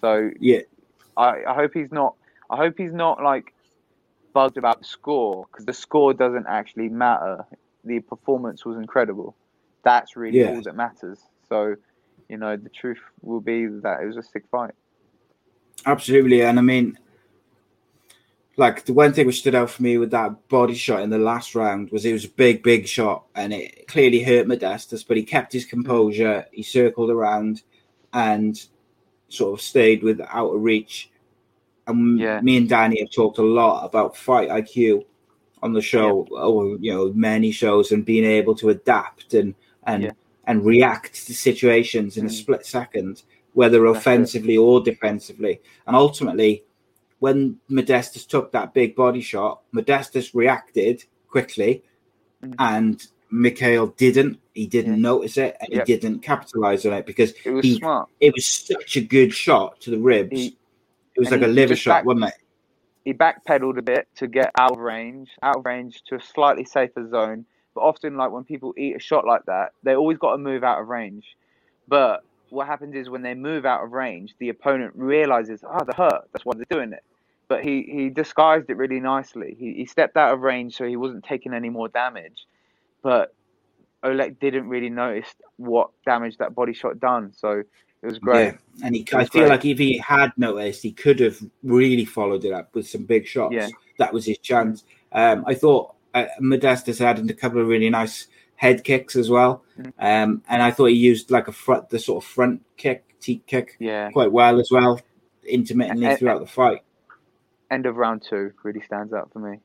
[0.00, 0.60] So Yeah,
[1.20, 2.14] I, I hope he's not.
[2.50, 3.54] I hope he's not like
[4.32, 7.44] bugged about the score because the score doesn't actually matter.
[7.84, 9.36] The performance was incredible.
[9.84, 10.46] That's really Yeah.
[10.46, 11.20] all that matters.
[11.48, 11.76] So,
[12.28, 14.74] you know, the truth will be that it was a sick fight.
[15.86, 16.42] absolutely.
[16.42, 16.98] And I mean,
[18.56, 21.18] like the one thing which stood out for me with that body shot in the
[21.18, 25.16] last round was it was a big, big shot, and it clearly hurt Modestas, but
[25.16, 26.46] he kept his composure.
[26.52, 27.62] He circled around
[28.12, 28.60] and
[29.30, 31.10] sort of stayed with out of reach.
[31.86, 32.40] And Yeah.
[32.42, 35.04] me and Danny have talked a lot about fight IQ
[35.62, 40.02] on the show, or you know, many shows, and being able to adapt and and
[40.04, 40.10] Yeah.
[40.46, 42.32] and react to situations in a Mm.
[42.32, 43.22] split second,
[43.54, 43.98] whether That's it.
[43.98, 45.60] offensively or defensively.
[45.86, 46.64] And ultimately,
[47.20, 51.82] when Modestas took that big body shot, Modestas reacted quickly,
[52.42, 52.54] Mm.
[52.58, 54.38] and Mikhail didn't.
[54.54, 55.00] He didn't Yeah.
[55.00, 55.86] notice it, and Yep.
[55.86, 58.08] he didn't capitalize on it because It was he, smart.
[58.20, 60.38] it was such a good shot to the ribs.
[60.38, 60.56] He-
[61.16, 62.34] it was like a liver shot, back- wasn't it?
[63.04, 66.64] He backpedaled a bit to get out of range, out of range to a slightly
[66.64, 67.46] safer zone.
[67.74, 70.64] But often, like when people eat a shot like that, they always got to move
[70.64, 71.36] out of range.
[71.88, 75.84] But what happens is when they move out of range, the opponent realizes, ah, oh,
[75.84, 76.28] they're hurt.
[76.32, 77.02] That's why they're doing it.
[77.48, 79.56] But he, he disguised it really nicely.
[79.58, 82.46] He, he stepped out of range so he wasn't taking any more damage.
[83.02, 83.34] But
[84.02, 87.32] Oleg didn't really notice what damage that body shot done.
[87.34, 87.62] So
[88.02, 88.44] it was great.
[88.44, 89.48] Yeah, and he, I feel great.
[89.50, 93.26] like if he had noticed, he could have really followed it up with some big
[93.26, 93.54] shots.
[93.54, 93.68] Yeah.
[93.98, 94.84] That was his chance.
[95.12, 99.64] Um, I thought uh, Modestas had a couple of really nice head kicks as well,
[99.78, 99.92] Mhm.
[99.98, 103.46] um, and I thought he used like a front, the sort of front kick, teep
[103.46, 104.10] kick, Yeah.
[104.10, 105.00] quite well as well,
[105.46, 106.80] intermittently And- throughout the fight.
[107.70, 109.60] End of round two really stands out for me.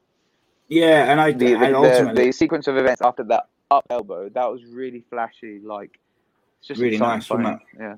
[0.67, 4.30] Yeah, and I, the, the, and ultimately the sequence of events after that up elbow
[4.30, 5.99] that was really flashy like
[6.60, 7.65] it's just Really nice, wasn't fighting.
[7.80, 7.95] yeah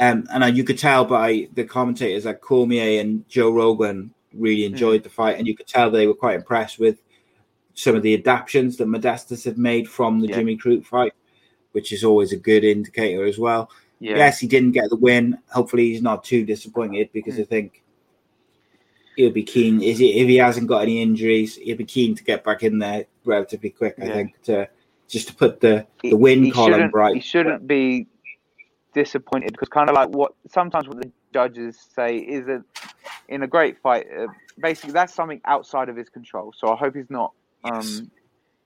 [0.00, 4.66] Um, and uh, you could tell by the commentators like Cormier and Joe Rogan really
[4.66, 4.72] Hmm.
[4.72, 6.98] enjoyed the fight, and you could tell they were quite impressed with
[7.74, 10.36] some of the adaptations that Modestas had made from the Yeah.
[10.36, 11.12] Jimmy Crute fight,
[11.72, 13.70] which is always a good indicator as well.
[14.00, 15.38] yeah Yes, he didn't get the win.
[15.50, 17.42] Hopefully, he's not too disappointed because Hmm.
[17.42, 17.82] I think
[19.18, 19.82] he'll be keen.
[19.82, 22.78] Is he, if he hasn't got any injuries, he'll be keen to get back in
[22.78, 23.96] there relatively quick.
[24.00, 24.14] I Yeah.
[24.14, 24.68] think to
[25.08, 27.14] just to put the He- the win he column bright.
[27.14, 28.06] he shouldn't be
[28.94, 32.62] disappointed because kind of like what sometimes what the judges say is that
[33.28, 34.26] in a great fight uh,
[34.60, 37.32] basically that's something outside of his control so i hope he's not
[37.64, 38.02] um Yes.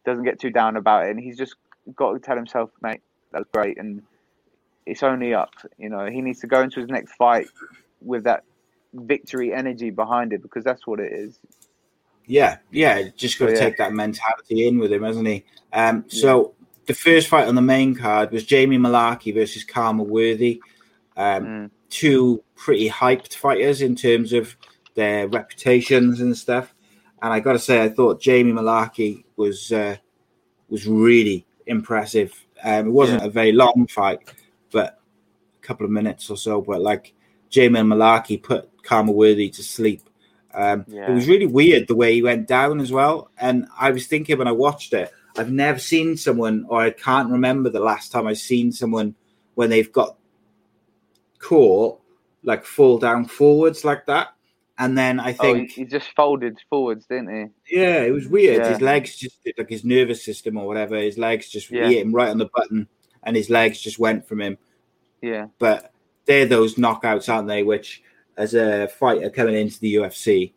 [0.07, 1.57] doesn't get too down about it and he's just
[1.97, 3.01] got to tell himself mate
[3.33, 4.01] that's great and
[4.87, 7.47] it's only up you know he needs to go into his next fight
[8.01, 8.45] with that
[8.95, 11.39] victory energy behind it because that's what it is
[12.27, 13.69] Yeah, yeah, just got to So, yeah.
[13.69, 15.45] take that mentality in with him, hasn't he?
[15.73, 16.55] Um, so
[16.87, 20.61] the first fight on the main card was Jamie Mullarkey versus Khama Worthy.
[21.17, 21.71] Um, Mm.
[21.91, 24.57] Two pretty hyped fighters in terms of
[24.95, 26.75] their reputations and stuff.
[27.21, 29.97] And I got to say, I thought Jamie Mullarkey was uh,
[30.71, 32.33] was really impressive.
[32.65, 33.27] Um, it wasn't Yeah.
[33.29, 34.21] a very long fight,
[34.71, 35.01] but
[35.63, 36.63] a couple of minutes or so.
[36.63, 37.13] But like
[37.53, 40.03] Jamie Mullarkey put Khama Worthy to sleep.
[40.55, 41.11] Um, Yeah.
[41.11, 43.31] It was really weird the way he went down as well.
[43.39, 47.31] And I was thinking when I watched it, I've never seen someone, or I can't
[47.31, 49.15] remember the last time I've seen someone
[49.55, 50.17] when they've got
[51.39, 52.01] caught,
[52.43, 54.35] like fall down forwards like that.
[54.79, 58.63] And then I oh think, he just folded forwards didn't he yeah, it was weird.
[58.63, 58.69] Yeah.
[58.71, 61.89] His legs just, like his nervous system or whatever, his legs just Yeah.
[61.89, 62.89] hit him right on the button,
[63.23, 64.59] and his legs just went from him.
[65.21, 65.92] yeah But
[66.27, 67.63] they're those knockouts, aren't they?
[67.63, 68.03] Which,
[68.37, 70.53] as a fighter coming into the UFC,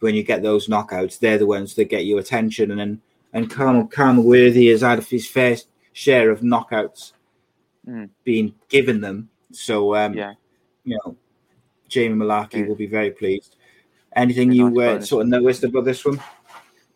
[0.00, 2.70] when you get those knockouts, they're the ones that get you attention.
[2.70, 3.00] And then,
[3.32, 5.56] and Carmel, Carmel Worthy has had his fair
[5.92, 7.12] share of knockouts
[7.88, 8.10] Mm.
[8.24, 9.30] being given them.
[9.52, 10.34] So, um, yeah
[10.86, 11.16] you know,
[11.88, 12.66] Jamie Mullarkey Yeah.
[12.66, 13.56] will be very pleased.
[14.14, 16.18] Anything you nice uh, sort of noticed about this one?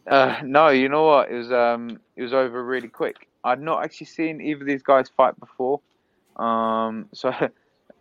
[0.07, 1.31] Uh, no, you know what?
[1.31, 3.29] It was um, it was over really quick.
[3.45, 5.81] I'd not actually seen either of these guys fight before,
[6.37, 7.31] um, so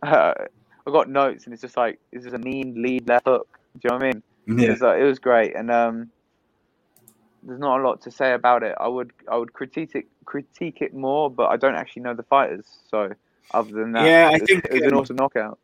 [0.02, 0.34] uh,
[0.86, 3.58] I got notes, and it's just like, this is a mean lead left hook?
[3.74, 4.22] Do you know what I mean?
[4.58, 4.70] It Yeah.
[4.70, 6.10] was like, it was great, and um,
[7.42, 8.74] there's not a lot to say about it.
[8.80, 12.22] I would I would critique it critique it more, but I don't actually know the
[12.24, 13.10] fighters, so
[13.52, 15.58] other than that, Yeah, I it think, it was an um, awesome knockout.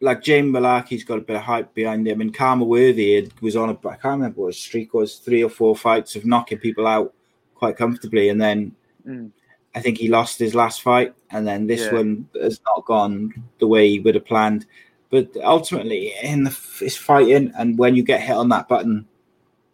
[0.00, 3.70] like Jamie Mullarkey's got a bit of hype behind him, and Khama Worthy was on
[3.70, 6.86] a I can't remember what his streak was, three or four fights of knocking people
[6.86, 7.14] out
[7.54, 8.74] quite comfortably, and then
[9.06, 9.30] Mm.
[9.78, 11.92] I think he lost his last fight, and then this Yeah.
[11.94, 14.66] one has not gone the way he would have planned.
[15.10, 19.06] But ultimately, in the it's fighting, and when you get hit on that button,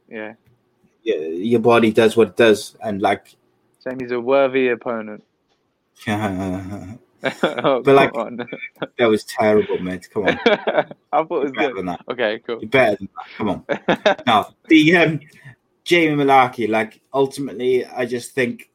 [0.08, 0.34] Yeah,
[1.02, 3.34] your, your body does what it does, and like
[3.82, 5.24] Jamie's a worthy opponent.
[6.08, 8.12] oh, But, like-.
[8.98, 10.08] That was terrible, mate.
[10.12, 10.38] Come on.
[10.46, 11.76] I thought it was Better good.
[11.78, 12.00] than that.
[12.10, 12.60] Okay, cool.
[12.60, 13.26] You're better than that.
[13.36, 13.64] Come on.
[14.26, 15.20] No, the um,
[15.84, 18.70] Jamie Mullarkey, like ultimately, I just think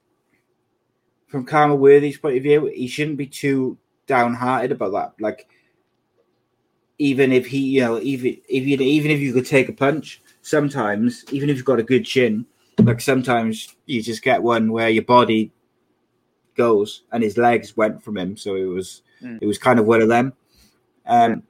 [1.30, 5.14] from Khama Worthy's point of view, he shouldn't be too downhearted about that.
[5.24, 5.48] Like,
[6.98, 10.22] even if he, you know, even if you, even if you could take a punch,
[10.42, 12.46] sometimes, even if you've got a good chin,
[12.80, 15.52] like sometimes you just get one where your body
[16.56, 19.38] goes and his legs went from him, so it was, Mm.
[19.42, 20.34] it was kind of one of them.
[21.06, 21.44] Um,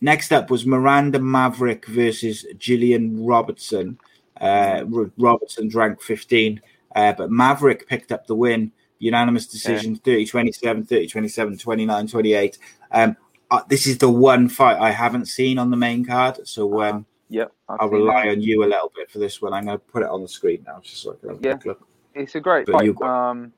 [0.00, 3.98] Next up was Miranda Maverick versus Gillian Robertson.
[4.40, 4.84] Uh,
[5.16, 6.60] Robertson drank 15,
[6.94, 8.70] uh, but Maverick picked up the win.
[9.00, 12.58] Unanimous decision 30 27, 30 27, 29 28.
[12.90, 13.16] Um,
[13.50, 17.06] uh, this is the one fight I haven't seen on the main card, so um,
[17.30, 17.52] Yep.
[17.68, 18.32] I've I'll rely that.
[18.32, 19.52] on you a little bit for this one.
[19.52, 21.42] I'm going to put it on the screen now, just so I can have a
[21.46, 21.52] Yeah.
[21.54, 21.88] quick look.
[22.14, 22.94] It's a great But fight.
[22.96, 23.52] got- Um,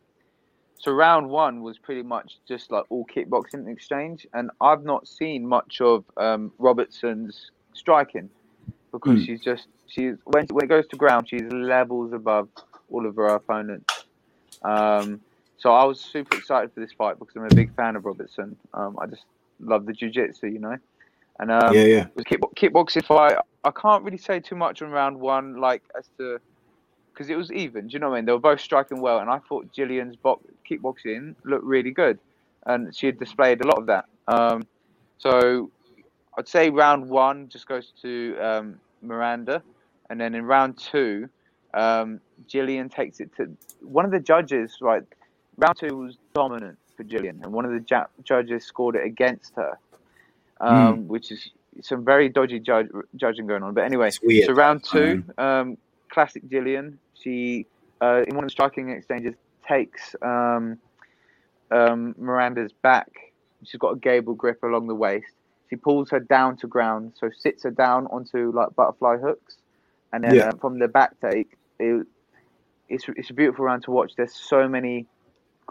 [0.79, 5.47] so round one was pretty much just like all kickboxing exchange, and I've not seen
[5.47, 8.29] much of um, Robertson's striking
[8.93, 9.27] because Mm.
[9.27, 12.49] she's just she's when when it goes to ground, she's levels above
[12.91, 14.05] all of her opponents.
[14.63, 15.21] Um,
[15.61, 18.57] so I was super excited for this fight because I'm a big fan of Robertson.
[18.73, 19.25] Um, I just
[19.61, 20.77] love the jiu-jitsu, you know,
[21.39, 22.07] and um, yeah, yeah.
[22.07, 23.37] it was kick, kickboxing fight.
[23.63, 26.41] I can't really say too much on round one, like as to
[27.13, 27.89] because it was even.
[27.89, 28.25] Do you know what I mean?
[28.25, 32.19] They were both striking well, and I thought Gillian's bo- kickboxing looked really good,
[32.65, 34.07] and she had displayed a lot of that.
[34.29, 34.67] Um,
[35.19, 35.71] so
[36.39, 39.63] I'd say round one just goes to um, Miranda,
[40.09, 41.29] and then in round two,
[41.75, 44.79] um, Gillian takes it to one of the judges.
[44.81, 45.03] Right,
[45.61, 49.55] round two was dominant for Gillian, and one of the ja- judges scored it against
[49.57, 49.79] her,
[50.61, 51.51] um, which is
[51.83, 53.75] some very dodgy judge- judging going on.
[53.75, 54.11] But anyway,
[54.47, 55.77] so round two, um,
[56.11, 56.99] classic Gillian.
[57.15, 57.67] She
[58.03, 59.35] uh, in one of the striking exchanges
[59.67, 60.79] takes um,
[61.71, 63.11] um, Miranda's back.
[63.65, 65.33] She's got a gable grip along the waist.
[65.69, 69.59] She pulls her down to ground, so sits her down onto like butterfly hooks,
[70.13, 70.49] and then Yeah.
[70.49, 72.07] uh, from the back take, it,
[72.89, 74.15] it's it's a beautiful round to watch.
[74.17, 75.07] There's so many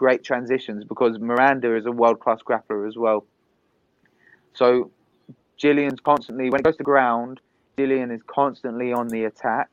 [0.00, 3.26] great transitions because Miranda is a world class grappler as well.
[4.54, 4.90] So
[5.58, 7.38] Gillian's constantly when it goes to ground,
[7.76, 9.68] Gillian is constantly on the attack,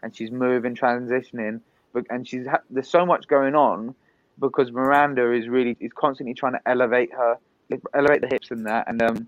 [0.00, 1.60] and she's moving, transitioning,
[2.08, 3.96] and she's there's so much going on
[4.38, 7.36] because Miranda is really is constantly trying to elevate her,
[7.94, 9.26] elevate the hips and that, and um,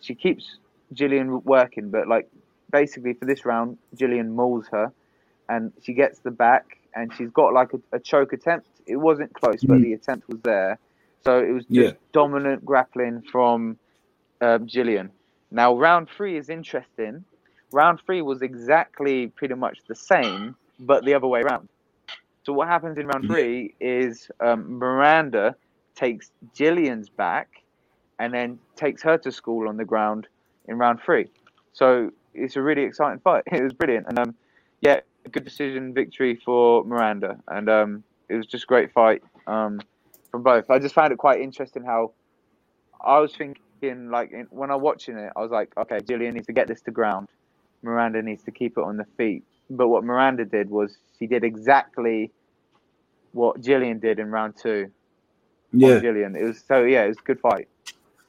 [0.00, 0.56] she keeps
[0.94, 2.26] Gillian working, but like
[2.70, 4.90] basically for this round, Gillian mauls her,
[5.50, 8.71] and she gets the back, and she's got like a, a choke attempt.
[8.86, 9.82] It wasn't close, but Mm.
[9.82, 10.78] the attempt was there,
[11.24, 11.92] so it was just Yeah.
[12.12, 13.78] dominant grappling from
[14.42, 15.10] um, Gillian.
[15.50, 17.24] Now round three is interesting.
[17.72, 21.68] Round three was exactly pretty much the same, but the other way around.
[22.44, 25.56] So what happens in round three is um, Miranda
[25.96, 27.50] takes Gillian's back
[28.20, 30.28] and then takes her to school on the ground
[30.68, 31.26] in round three.
[31.74, 33.44] So it's a really exciting fight.
[33.52, 34.36] It was brilliant, and um,
[34.82, 39.22] yeah, a good decision victory for Miranda, and um, it was just a great fight
[39.46, 39.80] um,
[40.30, 40.70] from both.
[40.70, 42.12] I just found it quite interesting how
[43.00, 46.34] I was thinking, like in, when I was watching it, I was like, okay, Gillian
[46.34, 47.28] needs to get this to ground.
[47.82, 49.44] Miranda needs to keep it on the feet.
[49.68, 52.30] But what Miranda did was she did exactly
[53.32, 54.90] what Gillian did in round two.
[55.72, 56.00] Yeah.
[56.00, 56.36] Gillian.
[56.36, 57.68] It was so yeah, it was a good fight.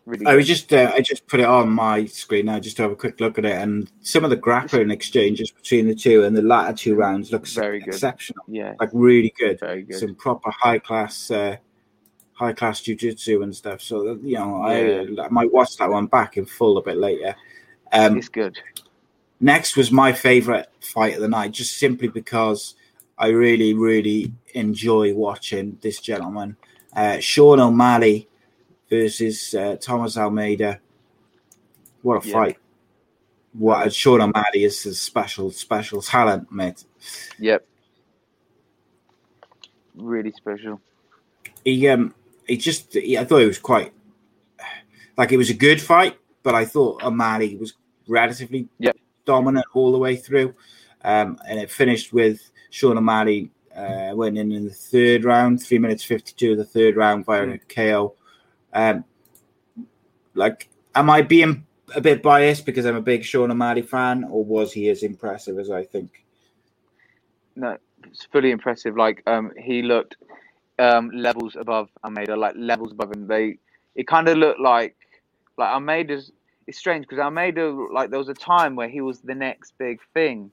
[0.05, 0.25] Really.
[0.25, 2.91] I was just uh, I just put it on my screen now just to have
[2.91, 6.35] a quick look at it, and some of the grappling exchanges between the two and
[6.35, 7.93] the latter two rounds looks Very good.
[7.93, 9.61] exceptional, yeah, like really good.
[9.61, 9.97] very good.
[9.97, 11.55] Some proper high class, uh,
[12.33, 13.81] high class jujitsu and stuff.
[13.81, 17.33] So you know, I, I might watch that one back in full a bit later.
[17.93, 18.59] Um, it's good.
[19.39, 22.75] next was my favorite fight of the night, just simply because
[23.17, 26.57] I really, really enjoy watching this gentleman,
[26.93, 28.27] uh, Sean O'Malley
[28.93, 30.79] versus uh, Thomas Almeida.
[32.03, 32.33] What a Yeah.
[32.33, 32.57] fight!
[33.53, 36.83] What a Sean O'Malley is a special, special talent, mate.
[37.39, 37.65] Yep.
[39.95, 40.79] Really special.
[41.65, 42.13] He um,
[42.47, 43.93] he just, he, I thought it was quite
[45.17, 47.73] like it was a good fight, but I thought O'Malley was
[48.07, 48.97] relatively Yep.
[49.25, 50.53] dominant all the way through.
[51.03, 52.39] Um, and it finished with
[52.69, 57.25] Sean O'Malley uh, winning in the third round, three minutes 52 of the third round
[57.25, 57.59] via Mm.
[57.69, 58.15] KO.
[58.73, 59.05] Um,
[60.33, 61.65] like, am I being
[61.95, 65.59] a bit biased because I'm a big Sean O'Malley fan, or was he as impressive
[65.59, 66.25] as I think?
[67.55, 68.97] No, it's fully impressive.
[68.97, 70.15] Like um, he looked
[70.79, 73.27] um levels above Almeida, like levels above him.
[73.27, 73.57] They
[73.95, 74.95] it kind of looked like
[75.57, 76.31] like Almeida's.
[76.65, 79.99] It's strange because Almeida like there was a time where he was the next big
[80.13, 80.49] thing,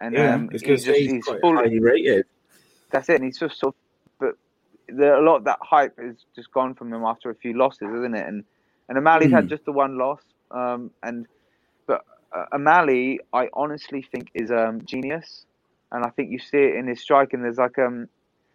[0.00, 1.56] and um, I was he's just he's quite full.
[1.56, 2.26] highly rated.
[2.90, 3.16] That's it.
[3.16, 3.80] And he's just sort of,
[4.96, 7.88] the, a lot of that hype is just gone from him after a few losses,
[7.94, 8.26] isn't it?
[8.26, 8.44] And
[8.88, 9.50] and O'Malley's had Mm.
[9.50, 10.22] just the one loss.
[10.50, 11.26] Um, and
[11.86, 12.02] but
[12.36, 15.46] uh, O'Malley, I honestly think is um genius,
[15.92, 17.42] and I think you see it in his striking.
[17.42, 18.08] There's like um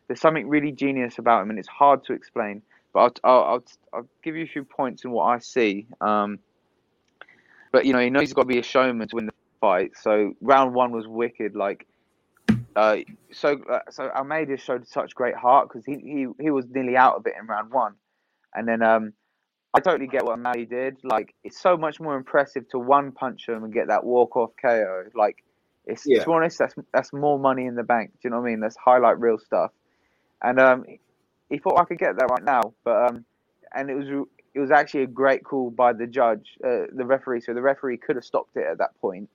[0.08, 2.64] there's something really genius about him, and it's hard to explain.
[2.94, 3.64] But I'll I'll, I'll,
[3.94, 5.88] I'll give you a few points in what I see.
[6.02, 6.40] Um,
[7.74, 9.92] but you know, he knows he's got to be a showman to win the fight.
[10.02, 11.56] So round one was wicked.
[11.56, 11.88] Like,
[12.76, 12.98] uh,
[13.32, 17.16] so uh, so Almeida showed such great heart because he, he he was nearly out
[17.16, 17.96] of it in round one,
[18.54, 19.14] and then um,
[19.76, 20.98] I totally get what O'Malley did.
[21.04, 24.52] Like, it's so much more impressive to one punch him and get that walk off
[24.62, 25.04] KO.
[25.14, 25.44] Like,
[25.86, 26.20] it's Yeah.
[26.22, 28.12] to be honest, that's that's more money in the bank.
[28.14, 28.62] Do you know what I mean?
[28.62, 29.72] That's highlight reel stuff.
[30.42, 30.86] And um,
[31.50, 33.26] he thought I could get that right now, but um,
[33.74, 37.42] and it was it was actually a great call by the judge, uh, the referee.
[37.42, 39.30] So the referee could have stopped it at that point,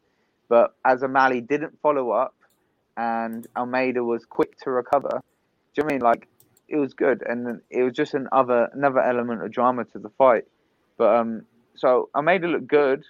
[0.49, 2.35] but as O'Malley didn't follow up,
[2.97, 5.09] and Almeida was quick to recover.
[5.11, 5.19] Do
[5.77, 6.01] you know I mean?
[6.01, 6.29] Like
[6.69, 10.45] it was good, and it was just another another element of drama to the fight.
[10.97, 11.43] But um,
[11.75, 13.05] so Almeida looked good.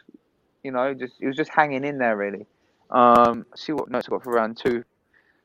[0.63, 2.47] You know, just he was just hanging in there really.
[2.91, 4.85] Um, see what notes I got for round two.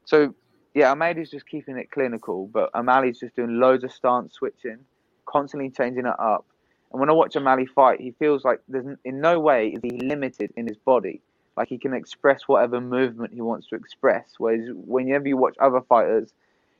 [0.05, 0.33] So
[0.75, 4.79] yeah, Almeida's just keeping it clinical, but O'Malley's just doing loads of stance switching,
[5.25, 6.45] constantly changing it up.
[6.91, 9.97] And when I watch O'Malley fight, he feels like there's in no way is he
[9.99, 11.21] limited in his body.
[11.57, 14.25] Like he can express whatever movement he wants to express.
[14.37, 16.33] Whereas whenever you watch other fighters,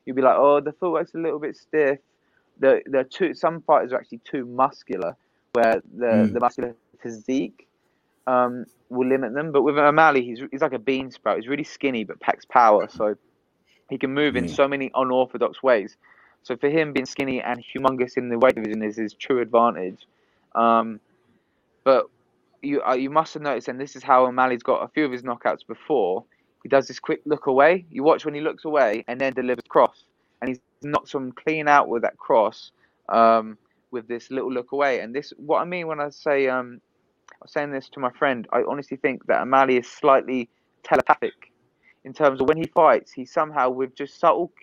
[0.05, 1.99] you'll be like, oh, the footwork's a little bit stiff.
[2.59, 5.15] The the too some fighters are actually too muscular,
[5.53, 6.33] where the Mm.
[6.33, 7.67] the muscular physique
[8.27, 9.51] um, will limit them.
[9.51, 11.37] But with O'Malley, he's he's like a bean sprout.
[11.37, 13.15] He's really skinny but packs power, so
[13.89, 15.97] he can move in so many unorthodox ways.
[16.43, 20.05] So for him, being skinny and humongous in the weight division is his true advantage.
[20.53, 20.99] Um,
[21.83, 22.05] but
[22.65, 25.11] you uh, you must have noticed, and this is how O'Malley's got a few of
[25.11, 26.25] his knockouts before.
[26.63, 27.85] He does this quick look away.
[27.89, 30.05] You watch when he looks away and then delivers cross,
[30.41, 32.71] and he knocks him clean out with that cross,
[33.09, 33.57] um,
[33.91, 34.99] with this little look away.
[35.01, 36.81] And this, what I mean when I say, um,
[37.31, 38.47] I was saying this to my friend.
[38.51, 40.49] I honestly think that O'Malley is slightly
[40.83, 41.51] telepathic
[42.05, 44.53] in terms of when he fights, he somehow with just subtle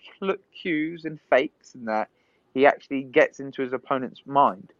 [0.59, 2.07] cues and fakes and that
[2.53, 4.71] he actually gets into his opponent's mind.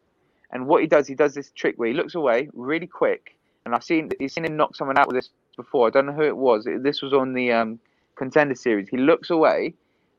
[0.54, 3.36] And what he does, he does this trick where he looks away really quick.
[3.66, 5.88] And I've seen he's seen him knock someone out with this before.
[5.88, 6.68] I don't know who it was.
[6.80, 7.80] This was on the um,
[8.16, 8.88] contender series.
[8.88, 9.74] He looks away,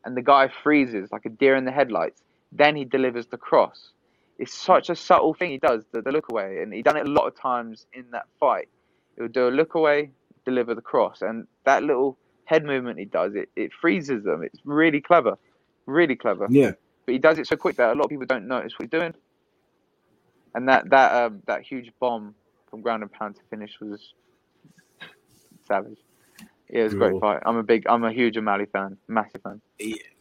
[0.04, 2.22] and the guy freezes like a deer in the headlights.
[2.52, 3.90] Then he delivers the cross.
[4.38, 7.06] It's such a subtle thing he does, the, the look away, and he done it
[7.06, 8.68] a lot of times in that fight.
[9.16, 10.10] He'll do a look away,
[10.44, 14.42] deliver the cross, and that little head movement he does, it, it freezes them.
[14.42, 15.38] It's really clever,
[15.86, 16.46] really clever.
[16.50, 16.72] Yeah.
[17.06, 18.90] But he does it so quick that a lot of people don't notice what he's
[18.90, 19.14] doing.
[20.54, 22.34] And that that um, that huge bomb
[22.70, 24.14] from ground and pound to finish was
[25.66, 25.98] savage.
[26.70, 27.42] Yeah, it was a great fight.
[27.44, 29.60] I'm a big, I'm a huge O'Malley fan, massive fan.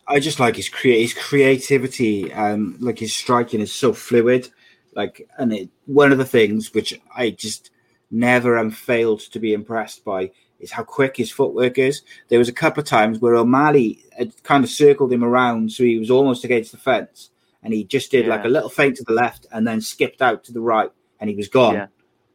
[0.08, 4.50] I just like his crea- his creativity and like his striking is so fluid.
[4.96, 7.72] Like, and it, one of the things which I just
[8.12, 12.04] never am failed to be impressed by is how quick his footwork is.
[12.28, 15.84] There was a couple of times where O'Malley had kind of circled him around, so
[15.84, 17.32] he was almost against the fence,
[17.64, 20.44] and he just did like a little feint to the left and then skipped out
[20.46, 21.76] to the right, and he was gone.
[21.76, 21.88] Yeah.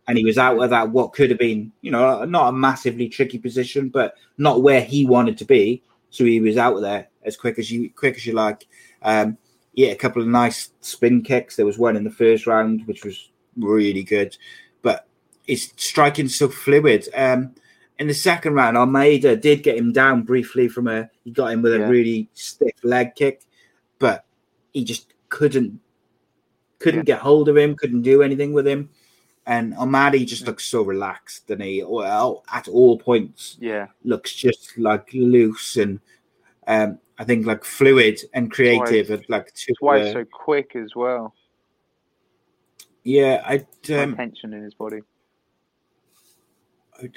[0.07, 3.11] And he was out of that what could have been, you know, not a massively
[3.11, 5.83] tricky position, but not where he wanted to be.
[6.09, 8.67] So he was out of there as quick as you quick as you like.
[9.03, 9.37] Um,
[9.75, 11.57] yeah, a couple of nice spin kicks.
[11.57, 14.37] There was one in the first round which was really good,
[14.81, 15.07] but
[15.47, 17.07] it's striking so fluid.
[17.15, 17.55] Um,
[17.99, 21.11] in the second round, Almeida did get him down briefly from a.
[21.25, 23.45] He got him with a really stiff leg kick,
[23.99, 24.25] but
[24.73, 25.81] he just couldn't
[26.79, 27.77] couldn't get hold of him.
[27.77, 28.91] Couldn't do anything with him.
[29.47, 34.77] And O'Malley just looks so relaxed, and he well, at all points Yeah, looks just
[34.77, 36.01] like loose and
[36.67, 39.11] um, I think like fluid and creative.
[39.11, 41.35] and like two, why uh, so quick as well.
[43.05, 45.01] yeah, I um, tension in his body.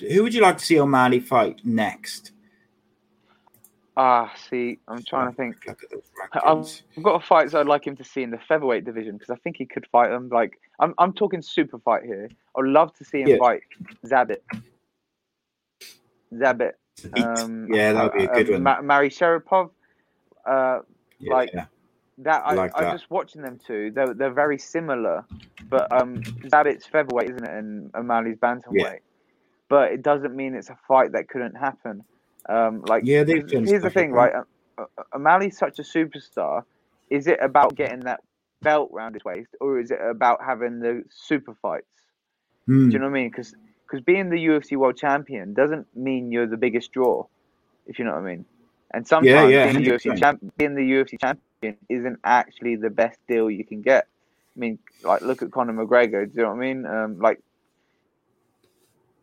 [0.10, 2.32] who would you like to see O'Malley fight next?
[3.98, 5.58] Ah, see, I'm trying to think.
[5.68, 5.84] Look
[6.36, 9.18] at those I've, got a fight I'd like him to see in the featherweight division
[9.18, 10.30] because I think he could fight them.
[10.30, 12.30] Like I'm, I'm talking super fight here.
[12.58, 13.38] I'd love to see him Yeah.
[13.38, 13.62] fight
[14.06, 14.38] Zabit.
[16.34, 16.72] Zabit.
[17.22, 18.64] Um, yeah, that would be a uh, good uh, one.
[18.64, 19.72] Ma- Mary Sharapov.
[20.46, 20.80] Uh,
[21.20, 21.66] Yeah, like- yeah.
[22.20, 22.94] that I, like I that.
[22.94, 23.92] just watching them two.
[23.92, 25.26] They're they're very similar,
[25.70, 29.00] but um, Zabit's featherweight, isn't it, and O'Malley's bantamweight.
[29.70, 32.04] But it doesn't mean it's a fight that couldn't happen.
[32.50, 34.34] Um, like Yeah, they've 'cause done here's the thing, right?
[34.34, 34.44] Uh,
[34.98, 36.64] uh, O'Malley's such a superstar.
[37.10, 38.22] Is it about getting that
[38.62, 41.86] belt round his waist, or is it about having the super fights?
[42.66, 42.90] Hmm.
[42.90, 43.30] Do you know what I mean?
[43.30, 43.54] Because
[43.86, 47.26] because being the UFC world champion doesn't mean you're the biggest draw,
[47.88, 48.46] if you know what I mean.
[48.94, 50.20] And sometimes yeah, being, the UFC 100%.
[50.20, 54.08] champ, being the UFC champion isn't actually the best deal you can get.
[54.56, 56.26] I mean, like look at Conor McGregor.
[56.26, 56.86] Do you know what I mean?
[56.86, 57.42] Um, like,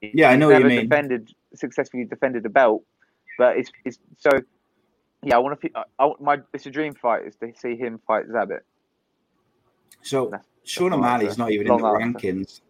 [0.03, 0.89] Yeah, I know what you never mean.
[0.89, 2.83] Defended successfully defended a belt,
[3.39, 4.31] but it's it's so.
[5.23, 5.71] Yeah, I want to.
[5.75, 8.61] I, I, my it's a dream fight is to see him fight Zabit.
[10.03, 12.19] So That's- Sean O'Malley's not even in the answer.
[12.19, 12.61] rankings.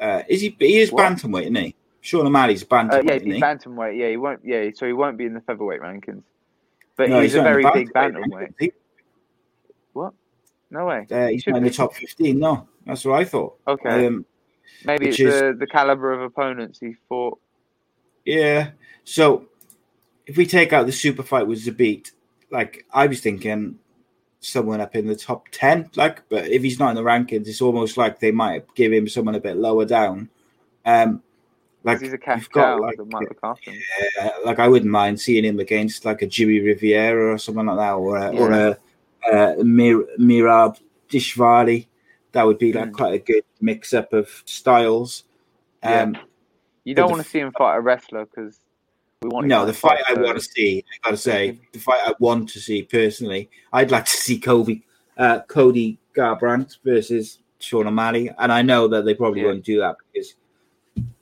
[0.00, 0.56] Uh, is he?
[0.60, 1.04] He is What?
[1.04, 1.74] bantamweight, isn't he?
[2.00, 3.40] Sean O'Malley's Uh, bantamweight, yeah, isn't he's he?
[3.42, 3.98] bantamweight.
[3.98, 4.40] Yeah, he won't.
[4.44, 6.22] Yeah, so he won't be in the featherweight rankings.
[6.96, 8.72] But No, he's, a very big bantamweight bantamweight.
[9.92, 10.14] What?
[10.70, 11.06] No way.
[11.10, 12.38] Uh, he's should not in the top fifteen.
[12.38, 13.58] No, that's what I thought.
[13.66, 14.06] Okay.
[14.06, 14.24] Um,
[14.84, 17.38] Maybe it's is- the, the caliber of opponents he fought.
[18.24, 18.70] Yeah.
[19.04, 19.46] So
[20.28, 22.12] if we take out the super fight with Zabit,
[22.50, 23.78] like I was thinking
[24.40, 27.60] someone up in the top 10, like, but if he's not in the rankings, it's
[27.60, 30.28] almost like they might give him someone a bit lower down.
[30.86, 31.22] Um,
[31.82, 33.80] like, he's a cash you've got, like, that might look after him.
[34.20, 37.78] uh, like I wouldn't mind seeing him against like a Jimmie Rivera or something like
[37.78, 38.78] that, or a, or a,
[39.32, 40.78] a Mir- Merab
[41.10, 41.86] Dishvali.
[42.32, 42.92] That would be like Mm.
[42.92, 45.24] quite a good mix up of styles.
[45.82, 46.02] Yeah.
[46.02, 46.18] Um,
[46.84, 48.60] You don't want to see him fight a wrestler because
[49.22, 49.46] we want.
[49.46, 52.60] No, the fight I want to see, I gotta say, the fight I want to
[52.60, 54.82] see personally, I'd like to see Kobe,
[55.16, 59.48] uh, Cody Garbrandt versus Sean O'Malley, and I know that they probably Yeah.
[59.48, 60.34] won't do that because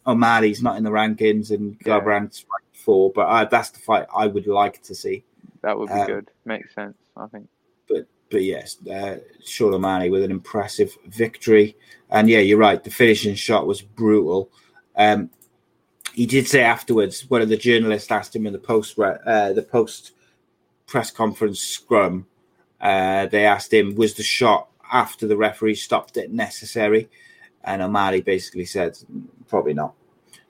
[0.07, 2.01] O'Malley's not in the rankings and Yeah.
[2.01, 5.24] Garbrandt's ranked four, but uh, that's the fight I would like to see.
[5.62, 6.30] That would be um, good.
[6.44, 6.97] Makes sense.
[7.16, 7.49] I think.
[7.88, 11.76] But but yes, uh, Sean O'Malley with an impressive victory,
[12.11, 12.82] and yeah, you're right.
[12.82, 14.51] The finishing shot was brutal.
[14.97, 15.30] Um,
[16.16, 17.28] he did say afterwards.
[17.28, 20.12] One of the journalists asked him in the post uh, the post
[20.86, 22.26] press conference scrum.
[22.80, 27.10] Uh, they asked him, "Was the shot after the referee stopped it necessary?"
[27.64, 28.96] And O'Malley basically said,
[29.46, 29.92] "Probably not."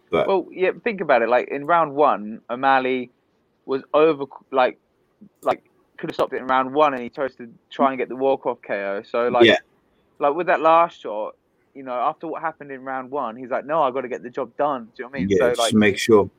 [0.08, 0.70] But Well, yeah.
[0.84, 1.28] Think about it.
[1.28, 3.10] Like in round one, O'Malley
[3.64, 4.24] was over.
[4.52, 4.78] Like,
[5.42, 5.64] like
[5.98, 8.14] could have stopped it in round one, and he chose to try and get the
[8.14, 9.02] walk off KO.
[9.02, 9.58] So like, Yeah.
[10.20, 11.34] like with that last shot,
[11.76, 14.22] you know, after what happened in round one, he's like, no, I got to get
[14.22, 14.84] the job done.
[14.84, 15.28] Do you know what I mean?
[15.28, 16.30] yeah, so just like, to make sure.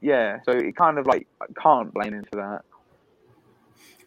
[0.00, 0.38] yeah.
[0.44, 2.64] So it kind of like I can't blame him for that.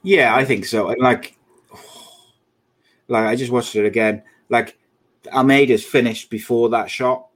[0.01, 0.89] Yeah, I think so.
[0.89, 1.38] And like,
[3.07, 4.24] like I just watched it again.
[4.49, 4.78] Like
[5.32, 7.28] Almeida's finished before that shot.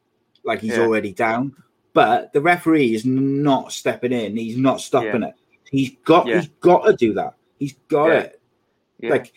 [0.43, 0.84] Like he's Yeah.
[0.84, 1.55] already down,
[1.93, 4.38] but the referee is not stepping in.
[4.38, 5.34] He's not stopping it.
[5.69, 6.28] He's got.
[6.28, 6.39] Yeah.
[6.39, 7.34] He's got to do that.
[7.59, 8.19] He's got Yeah.
[8.19, 8.41] it.
[8.99, 9.09] Yeah.
[9.11, 9.34] Like,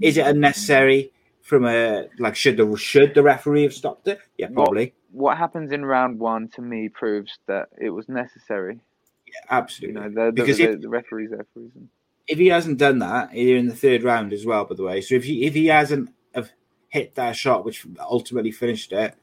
[0.00, 1.12] is it unnecessary?
[1.46, 4.18] From a like, should the should the referee have stopped it?
[4.36, 4.94] Yeah, probably.
[5.12, 8.80] what happens in round one to me proves that it was necessary.
[9.26, 10.00] Yeah, You absolutely.
[10.00, 11.88] know, the, the, Because the, if- the referee's there for a reason.
[12.26, 14.64] if he hasn't done that, you're in the third round as well.
[14.64, 16.50] By the way, so if he if he hasn't have
[16.88, 19.14] hit that shot, which ultimately finished it,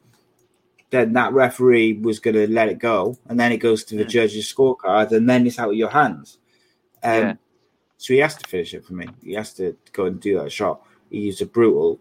[0.91, 4.05] then that referee was going to let it go, and then it goes to the
[4.05, 4.09] Mm.
[4.09, 6.37] judge's scorecard, and then it's out of your hands.
[7.03, 7.33] Um, Yeah.
[7.97, 9.07] So he has to finish it for me.
[9.23, 10.81] He has to go and do that shot.
[11.13, 11.99] He used a brutal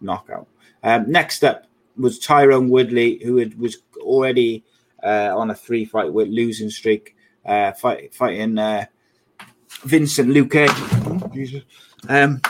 [0.00, 0.48] knockout.
[0.82, 1.66] Um, next up
[1.98, 4.64] was Tyron Woodley, who had, was already
[5.04, 8.86] uh, on a three fight with losing streak, uh, fight, fighting uh,
[9.84, 10.66] Vincent Luque.
[12.08, 12.40] Oh, Um,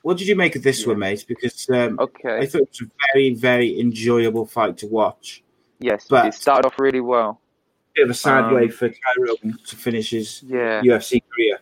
[0.00, 0.88] what did you make of this Yeah.
[0.88, 1.24] one, mate?
[1.28, 2.38] Because um, Okay.
[2.38, 5.44] I thought it was a very, very enjoyable fight to watch.
[5.78, 7.38] yes, but- it started off really well.
[7.94, 10.80] Bit of a sad Um, way for Tyron to finish his Yeah.
[10.82, 11.58] UFC career.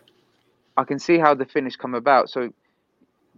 [0.77, 2.29] I can see how the finish come about.
[2.29, 2.53] So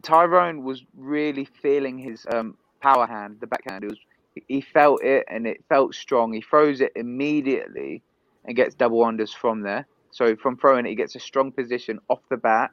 [0.04, 3.84] Tyron was really feeling his um, power hand, the backhand.
[3.84, 3.99] It was
[4.47, 6.34] he felt it and it felt strong.
[6.34, 8.01] He throws it immediately
[8.45, 9.88] and gets double unders from there.
[10.12, 12.72] So from throwing it, he gets a strong position off the bat.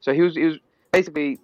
[0.00, 0.58] So he was he was
[0.92, 1.38] basically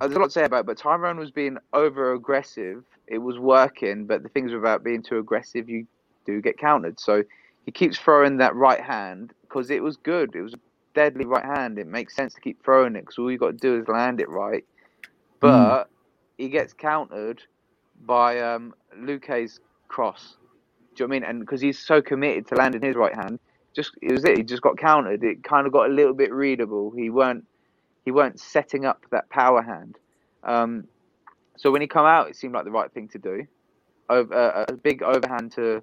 [0.00, 2.84] there's a lot to say about it, but Tyron was being over aggressive.
[3.06, 5.86] It was working, but the things about being too aggressive, you
[6.26, 6.98] do get countered.
[6.98, 7.22] So
[7.66, 10.34] he keeps throwing that right hand because it was good.
[10.34, 10.58] It was a
[10.94, 11.78] deadly right hand.
[11.78, 14.20] It makes sense to keep throwing it because all you got to do is land
[14.20, 14.64] it right.
[15.40, 15.88] But
[16.38, 17.42] he gets countered
[18.04, 20.36] by um, Luque's cross.
[20.94, 21.30] Do you know what I mean?
[21.30, 23.38] And because he's so committed to landing his right hand,
[23.74, 24.36] just it was it.
[24.36, 25.22] He just got countered.
[25.22, 26.90] It kind of got a little bit readable.
[26.90, 27.44] He weren't
[28.04, 29.98] he weren't setting up that power hand.
[30.42, 30.84] Um,
[31.56, 33.46] so when he come out, it seemed like the right thing to do.
[34.08, 35.82] Over, uh, a big overhand to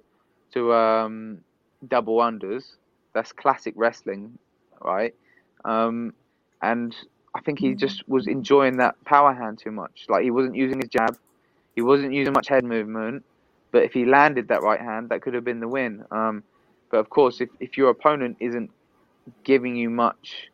[0.52, 1.38] to um,
[1.86, 2.76] double unders.
[3.14, 4.38] That's classic wrestling,
[4.82, 5.14] right?
[5.64, 6.14] Um,
[6.62, 6.94] and
[7.34, 10.06] I think he just was enjoying that power hand too much.
[10.08, 11.16] Like he wasn't using his jab,
[11.74, 13.24] he wasn't using much head movement.
[13.70, 16.02] But if he landed that right hand, that could have been the win.
[16.10, 16.42] Um,
[16.90, 18.70] but of course, if, if your opponent isn't
[19.44, 20.48] giving you much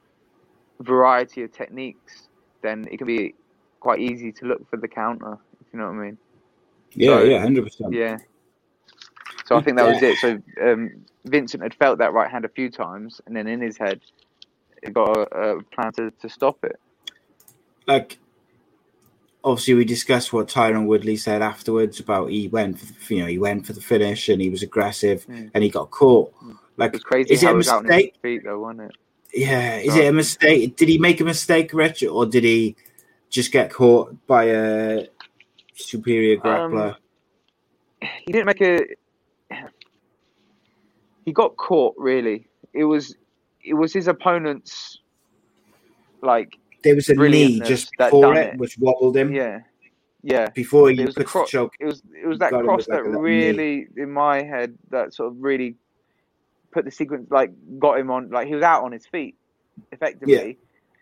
[0.81, 2.29] variety of techniques,
[2.63, 3.35] then it can be
[3.79, 5.39] quite easy to look for the counter.
[5.61, 6.19] If you know what I mean?
[6.95, 7.93] Yeah, So- yeah, hundred percent.
[7.93, 8.19] Yeah.
[9.45, 10.19] So I think that was it.
[10.19, 10.91] So um,
[11.27, 14.01] Vincent had felt that right hand a few times, and then in his head,
[14.83, 16.77] He got a, a plan to, to stop it.
[17.87, 18.19] Like,
[19.43, 23.39] obviously, we discussed what Tyron Woodley said afterwards about he went, for, you know, he
[23.39, 25.51] went for the finish and he was aggressive Mm.
[25.53, 26.33] and he got caught.
[26.77, 28.15] Like, It was crazy is it a mistake?
[28.23, 28.97] feet, though, wasn't it?
[29.35, 30.77] Yeah, is it a mistake?
[30.77, 32.77] Did he make a mistake, Rich, or did he
[33.31, 35.07] just get caught by a
[35.75, 36.95] superior grappler?
[36.95, 36.97] Um,
[38.01, 38.87] he didn't make a.
[41.25, 41.95] He got caught.
[41.99, 43.17] Really, it was
[43.65, 45.01] it was his opponent's
[46.23, 48.59] like there was a knee just that before it, it.
[48.59, 49.33] which wobbled him.
[49.33, 49.61] yeah,
[50.23, 50.49] yeah.
[50.51, 51.75] Before he It was put the cro- choke.
[51.81, 55.43] It was it was that cross that little really, in my head, that sort of
[55.43, 55.77] really
[56.71, 58.31] put the sequence like got him on.
[58.31, 59.37] Like he was out on his feet,
[59.93, 60.53] effectively, yeah.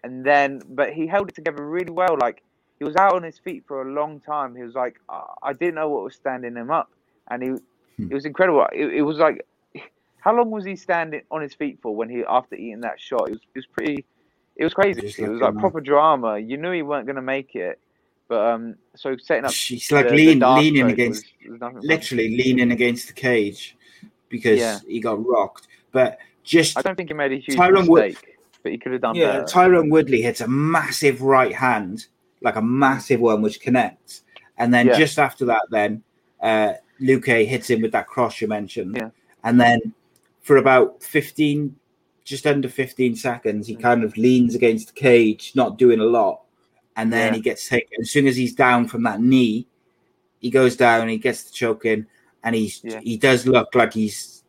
[0.05, 2.16] and then but he held it together really well.
[2.20, 2.43] Like
[2.79, 4.55] he was out on his feet for a long time.
[4.55, 6.91] He was like I I didn't know what was standing him up,
[7.29, 7.51] and he
[7.99, 8.11] Hmm.
[8.11, 8.66] it was incredible.
[8.73, 9.45] It, it was like
[10.23, 13.29] how long was he standing on his feet for when he after eating that shot?
[13.29, 14.05] It was it was pretty.
[14.57, 15.01] It was crazy.
[15.18, 16.39] It was like proper drama.
[16.39, 17.81] You knew he weren't going to make it,
[18.29, 21.61] but um, so setting up She's like the- the lean, dark leaning against, was- was
[21.61, 21.87] nothing fun.
[21.89, 23.77] literally leaning against the cage
[24.29, 24.79] because Yeah.
[24.87, 25.68] he got rocked.
[25.91, 28.93] But just I don't think he made a huge Tyron Wood- mistake, but he could
[28.93, 29.45] have done yeah, better.
[29.45, 32.07] Tyron Woodley hits a massive right hand,
[32.43, 34.23] like a massive one which connects,
[34.59, 34.99] and then Yeah.
[34.99, 36.03] just after that, then
[36.43, 39.11] uh, Luque hits him with that cross you mentioned, Yeah.
[39.45, 39.95] and then
[40.43, 41.76] for about fifteen,
[42.24, 46.43] just under fifteen seconds, he kind of leans against the cage, not doing a lot,
[46.97, 47.36] and then Yeah.
[47.36, 48.01] he gets taken.
[48.01, 49.66] As soon as he's down from that knee,
[50.40, 52.07] he goes down, he gets the choke in,
[52.45, 53.01] and he's Yeah.
[53.01, 54.45] he does look like he's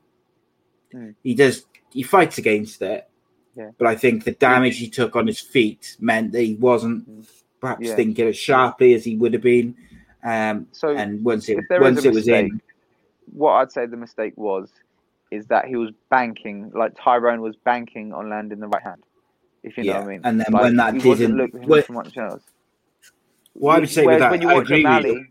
[0.93, 1.15] Mm.
[1.23, 3.07] he does he fights against it.
[3.55, 3.69] Yeah.
[3.77, 7.27] But I think the damage he took on his feet meant that he wasn't Mm.
[7.59, 7.95] perhaps Yeah.
[7.95, 9.75] thinking as sharply as he would have been.
[10.23, 12.61] Um, So and once it if there is once it was in,
[13.31, 14.71] what I'd say the mistake was
[15.33, 19.03] is that he was banking, like Tyron was banking on landing the right hand.
[19.63, 20.21] If you know what I mean.
[20.23, 22.43] and then Like, when that didn't- looking well- much else.
[23.55, 25.25] well, I would say Whereas that, when you I watch O'Malley.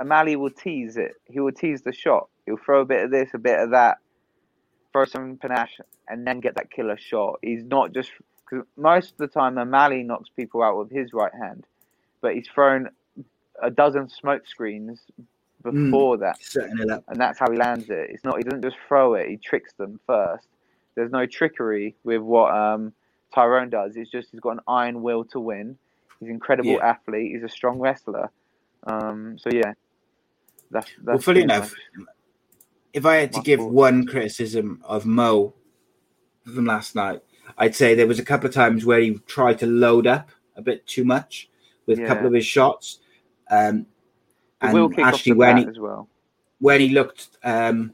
[0.00, 1.14] O'Malley will tease it.
[1.24, 2.28] He will tease the shot.
[2.44, 3.98] He'll throw a bit of this, a bit of that,
[4.92, 7.38] throw some panache, and then get that killer shot.
[7.42, 8.10] He's not just
[8.48, 11.66] because most of the time O'Malley knocks people out with his right hand,
[12.20, 12.90] but he's thrown
[13.62, 15.00] a dozen smoke screens
[15.72, 15.86] Mm.
[15.86, 17.04] before that, it up.
[17.08, 18.10] and that's how he lands it.
[18.10, 20.48] It's not he doesn't just throw it; he tricks them first.
[20.94, 22.92] There's no trickery with what um,
[23.34, 23.96] Tyron does.
[23.96, 25.76] It's just he's got an iron will to win.
[26.20, 26.86] He's an incredible Yeah.
[26.88, 27.32] athlete.
[27.34, 28.30] He's a strong wrestler.
[28.86, 29.72] Um, so yeah,
[30.70, 32.08] that's, that's Well, fully enough, much-
[32.94, 33.72] if I had to my give thoughts.
[33.74, 35.52] one criticism of Mo
[36.44, 37.20] from last night,
[37.58, 40.62] I'd say there was a couple of times where he tried to load up a
[40.62, 41.50] bit too much
[41.84, 43.00] with a couple of his shots.
[43.50, 43.86] Um,
[44.74, 46.08] and actually, when he as well.
[46.60, 47.92] when he looked um,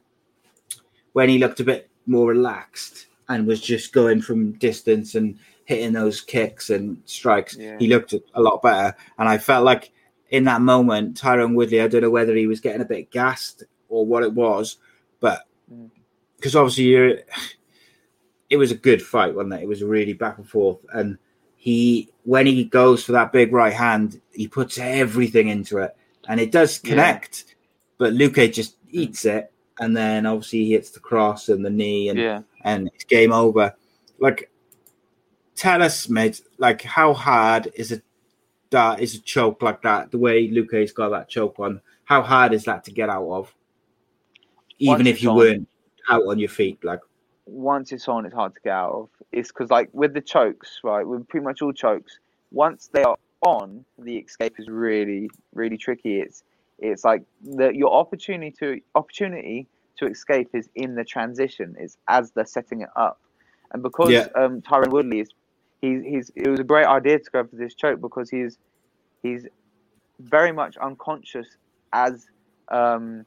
[1.12, 5.93] when he looked a bit more relaxed and was just going from distance and hitting
[5.93, 7.77] those kicks and strikes, Yeah.
[7.79, 8.97] he looked a lot better.
[9.18, 9.93] And I felt like
[10.31, 13.64] in that moment, Tyron Woodley, I don't know whether he was getting a bit gassed
[13.89, 14.79] or what it was,
[15.20, 15.43] but
[15.73, 15.91] Mm.
[16.37, 17.18] because obviously you're,
[18.51, 19.62] it was a good fight, wasn't it?
[19.62, 20.79] It was really back and forth.
[20.93, 21.16] And
[21.57, 25.97] he, when he goes for that big right hand, he puts everything into it
[26.29, 26.91] and it does Yeah.
[26.91, 27.57] connect,
[27.99, 29.53] but Luque just eats it.
[29.81, 33.33] And then obviously he hits the cross and the knee and Yeah, and it's game
[33.33, 33.75] over.
[34.18, 34.51] Like,
[35.57, 38.03] tell us, mate, like how hard is it?
[38.70, 40.11] That is a choke like that.
[40.11, 43.55] The way Luque's got that choke on, how hard is that to get out of?
[44.79, 45.37] Even Once if you on.
[45.37, 45.68] weren't
[46.09, 47.01] out on your feet, like
[47.47, 49.09] once it's on, it's hard to get out of.
[49.31, 51.07] It's because like with the chokes, right?
[51.07, 52.18] With pretty much all chokes,
[52.51, 56.20] once they are on, the escape is really, really tricky.
[56.20, 56.43] It's
[56.78, 59.68] it's like the your opportunity to opportunity
[59.99, 61.76] to escape is in the transition.
[61.78, 63.20] Is as they're setting it up,
[63.72, 64.28] and because Yeah.
[64.34, 65.30] um, Tyron Woodley is
[65.80, 68.59] he's he's it was a great idea to go for this choke because he's
[69.22, 69.47] he's
[70.20, 71.49] very much unconscious
[71.93, 72.26] as
[72.70, 73.24] um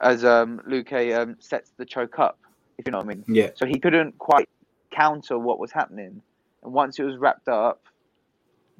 [0.00, 2.38] as um Luque um, sets the choke up.
[2.78, 3.24] If you know what I mean.
[3.28, 4.48] yeah, So he couldn't quite
[4.92, 6.20] counter what was happening.
[6.62, 7.82] And once it was wrapped up,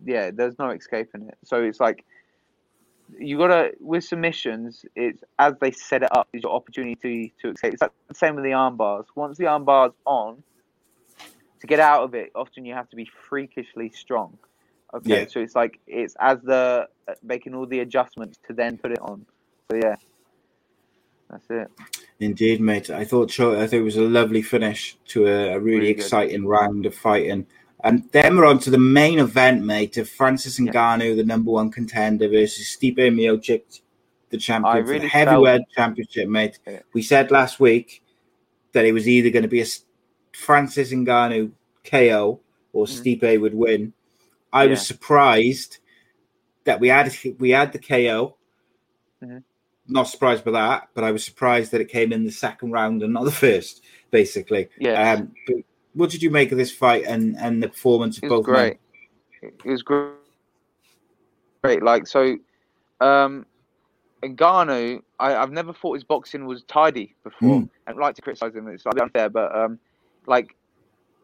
[0.04, 1.38] yeah, there's no escaping it.
[1.44, 2.04] So it's like
[3.18, 7.74] you gotta with submissions, it's as they set it up is your opportunity to escape.
[7.74, 9.06] It's like the same with the arm bars.
[9.14, 10.42] Once the arm bar's on,
[11.60, 14.38] to get out of it, often you have to be freakishly strong.
[14.94, 15.26] Okay, Yeah.
[15.28, 18.98] so it's like it's as the uh, making all the adjustments to then put it
[19.00, 19.26] on.
[19.70, 19.96] So yeah,
[21.30, 21.70] that's it.
[22.20, 22.90] indeed, mate.
[22.90, 26.46] I thought I thought it was a lovely finish to a, a really, Really exciting
[26.46, 27.46] round of fighting.
[27.84, 31.70] And then we're on to the main event, mate, of Francis Ngannou, the number one
[31.70, 33.80] contender, versus Stipe Miocic,
[34.30, 36.58] the champion for the really heavyweight championship, mate.
[36.66, 36.80] Yeah.
[36.92, 38.02] We said last week
[38.72, 39.66] that it was either going to be a
[40.32, 41.52] Francis Ngannou
[41.84, 42.40] KO
[42.72, 43.92] or Stipe would win.
[44.52, 45.78] I was surprised
[46.64, 48.36] that we had we had the KO.
[49.22, 49.42] Mhm.
[49.88, 53.02] Not surprised by that, but I was surprised that it came in the second round
[53.02, 53.82] and not the first.
[54.10, 55.12] Basically, Yeah.
[55.12, 55.32] Um,
[55.96, 58.46] what did you make of this fight and and the performance of It was both
[58.48, 58.54] men?
[58.54, 59.52] great.
[59.64, 60.12] It was great.
[61.62, 61.82] Great.
[61.82, 62.36] Like so,
[63.00, 63.46] um,
[64.22, 67.60] Ngannou, I, I've never thought his boxing was tidy before.
[67.60, 67.70] Mm.
[67.86, 68.68] I'd like to criticize him.
[68.68, 69.78] It's slightly unfair, but um,
[70.26, 70.54] like,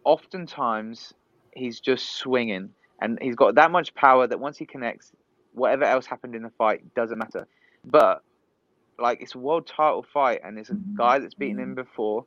[0.05, 1.15] oftentimes
[1.53, 2.71] he's just swinging,
[3.01, 5.13] and he's got that much power that once he connects,
[5.53, 7.47] whatever else happened in the fight doesn't matter.
[7.85, 8.23] But
[8.99, 12.25] like, it's a world title fight, and it's a guy that's beaten him before,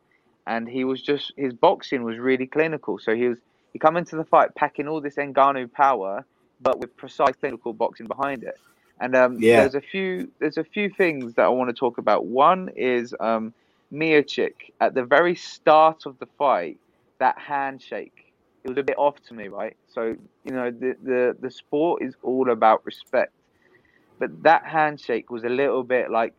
[0.48, 3.00] and he was just his boxing was really clinical.
[3.00, 3.38] So he was
[3.74, 6.26] he come into the fight packing all this Ngannou power,
[6.62, 8.60] but with precise clinical boxing behind it.
[9.00, 9.56] And um, Yeah.
[9.56, 12.26] there's a few there's a few things that I want to talk about.
[12.26, 13.54] One is um,
[13.92, 16.80] Miocic at the very start of the fight,
[17.20, 18.14] that handshake.
[18.64, 19.76] It was a bit off to me, right?
[19.88, 20.16] So
[20.46, 23.34] you know the the the sport is all about respect,
[24.20, 26.34] but that handshake was a little bit like,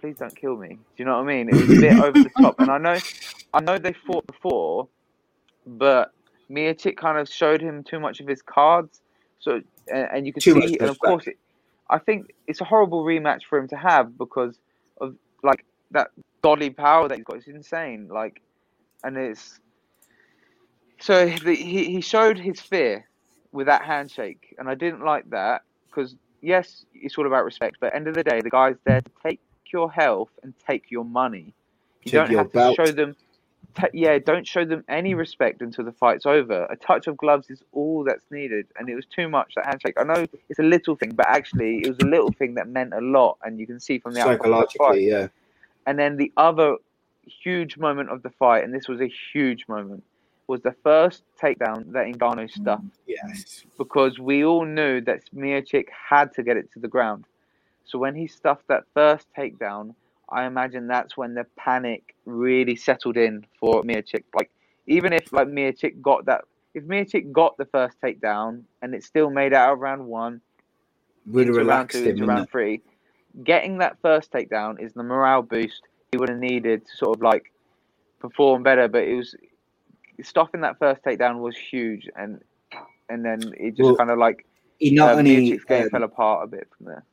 [0.00, 0.68] please don't kill me.
[0.70, 1.48] Do you know what I mean?
[1.50, 3.00] It was a bit over the top, and I know
[3.54, 4.88] I know they fought before,
[5.66, 6.12] but
[6.50, 9.00] Miocic kind of showed him too much of his cards.
[9.40, 11.38] So and, and you can Too see, and of course, it,
[11.90, 14.58] I think it's a horrible rematch for him to have because
[15.00, 16.10] of like that
[16.42, 17.36] godly power that he's got.
[17.36, 18.08] It's insane.
[18.08, 18.42] Like,
[19.04, 19.60] and it's
[21.00, 23.06] so the, he he showed his fear
[23.52, 27.94] with that handshake, and I didn't like that because yes, it's all about respect, but
[27.94, 29.40] end of the day, the guy's there to take
[29.72, 31.54] your health and take your money.
[32.04, 32.76] You Take don't have to belt.
[32.76, 33.16] show them.
[33.78, 36.64] Ta yeah, don't show them any respect until the fight's over.
[36.70, 39.54] A touch of gloves is all that's needed, and it was too much.
[39.54, 39.94] That handshake.
[39.98, 42.92] I know it's a little thing, but actually, it was a little thing that meant
[42.94, 45.28] a lot, and you can see from the outcome of the yeah.
[45.86, 46.76] And then the other
[47.24, 50.02] huge moment of the fight, and this was a huge moment,
[50.46, 52.50] was the first takedown that Ngannou mm.
[52.50, 53.64] stuffed Yes.
[53.76, 57.24] because we all knew that Miocic had to get it to the ground.
[57.84, 59.94] So when he stuffed that first takedown,
[60.30, 64.24] I imagine that's when the panic really settled in for Miocic.
[64.34, 64.50] Like
[64.86, 66.42] even if like Miocic got that,
[66.74, 70.40] if Miocic got the first takedown and it still made out of round one,
[71.26, 72.26] Would have into round relaxed two, him.
[72.26, 72.50] round it?
[72.50, 72.82] three,
[73.44, 77.22] getting that first takedown is the morale boost he would have needed to sort of
[77.22, 77.52] like
[78.18, 78.88] perform better.
[78.88, 79.34] But it was
[80.22, 82.40] stopping that first takedown was huge, and
[83.08, 84.46] and then it just Well, kind of like
[84.78, 87.04] He not uh, only Miocic's game um, fell apart a bit from there.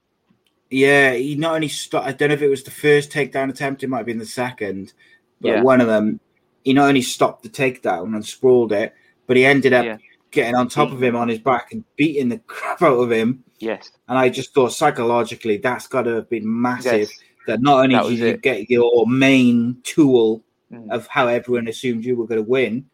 [0.70, 2.08] Yeah, he not only stopped.
[2.08, 3.84] I don't know if it was the first takedown attempt.
[3.84, 4.94] It might have been the second,
[5.42, 5.62] but Yeah.
[5.62, 6.20] one of them,
[6.64, 8.94] he not only stopped the takedown and sprawled it,
[9.28, 9.98] but he ended up Yeah.
[10.32, 13.44] getting on top of him on his back and beating the crap out of him.
[13.60, 13.92] Yes.
[14.10, 17.00] And I just thought psychologically, that's got to have been massive.
[17.02, 17.20] Yes.
[17.48, 18.42] That not only That did you it.
[18.42, 20.44] get your main tool
[20.74, 20.90] Mm.
[20.90, 22.86] of how everyone assumed you were going to win,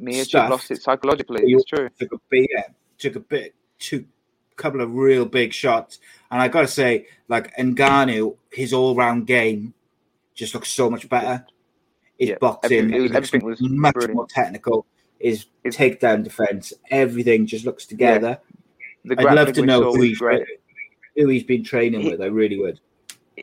[0.00, 0.50] Miocic stuffed.
[0.50, 1.42] lost it psychologically.
[1.44, 1.88] It's true.
[1.98, 2.62] took a bit, yeah,
[2.98, 4.04] took a bit, two,
[4.56, 5.98] couple of real big shots,
[6.30, 9.74] and I got to say, like Ngannou, his all-round game
[10.34, 11.44] just looks so much better.
[12.18, 14.14] His Yeah, boxing, everything- it was- looks everything was much brilliant.
[14.16, 14.86] more technical.
[15.18, 18.38] His It's- takedown defense, everything just looks together.
[19.04, 22.20] The I'd love to know who he's who he's been training He- with.
[22.20, 22.80] I really would.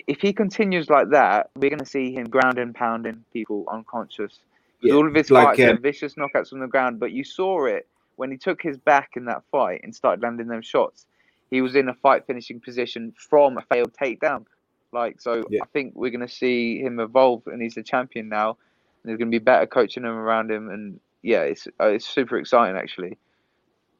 [0.07, 4.39] If he continues like that, we're going to see him grounding, pounding people unconscious.
[4.81, 7.65] Yeah, all of his like, fights um, vicious knockouts on the ground, but you saw
[7.65, 11.05] it when he took his back in that fight and started landing them shots.
[11.49, 14.45] He was in a fight finishing position from a failed takedown.
[14.91, 15.61] Like so, Yeah.
[15.63, 18.49] I think we're going to see him evolve, and he's a champion now.
[18.49, 22.07] And there's going to be better coaching him around him, and yeah, it's uh, it's
[22.07, 23.17] super exciting actually.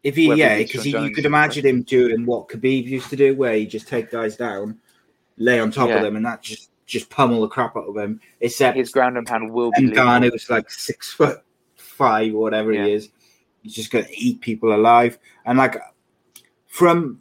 [0.04, 3.54] If he, yeah, because you could imagine him doing what Khabib used to do, where
[3.56, 4.78] he just take guys down,
[5.38, 5.96] lay on top Yeah.
[5.98, 8.20] of them, and that just just pummel the crap out of him.
[8.42, 9.86] Except His ground and pound will be.
[9.86, 9.96] and.
[9.96, 11.42] Garner was like six foot
[11.76, 12.86] five whatever Yeah.
[12.86, 13.10] he is.
[13.64, 15.18] He's just gonna eat people alive.
[15.46, 15.78] And like
[16.68, 17.20] from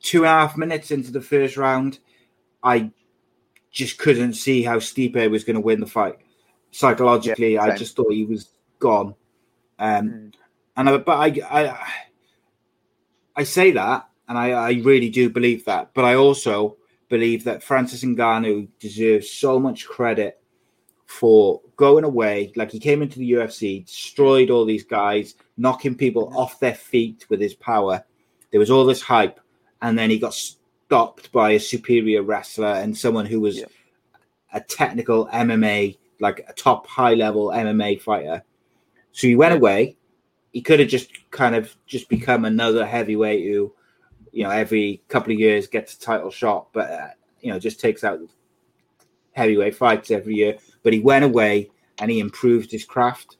[0.00, 1.98] two and a half minutes into the first round,
[2.62, 2.90] I
[3.70, 6.18] just couldn't see how Stipe was going to win the fight.
[6.72, 9.14] Psychologically, Yeah, I just thought he was gone.
[9.78, 10.32] Um, Mm.
[10.76, 11.88] and I, but I, I,
[13.36, 15.94] I say that, and I, I really do believe that.
[15.94, 16.76] But I also
[17.08, 20.41] believe that Francis Ngannou deserves so much credit
[21.18, 22.52] for going away.
[22.56, 27.26] Like he came into the UFC, destroyed all these guys, knocking people off their feet
[27.28, 28.02] with his power.
[28.50, 29.38] There was all this hype,
[29.82, 33.66] and then he got stopped by a superior wrestler and someone who was Yeah.
[34.54, 38.42] a technical MMA, like a top high level MMA fighter.
[39.12, 39.96] So he went away.
[40.52, 43.72] He could have just kind of just become another heavyweight who,
[44.32, 47.08] you know, every couple of years gets a title shot, but uh,
[47.40, 48.20] you know, just takes out
[49.32, 50.58] heavyweight fights every year.
[50.82, 53.36] But he went away and he improved his craft.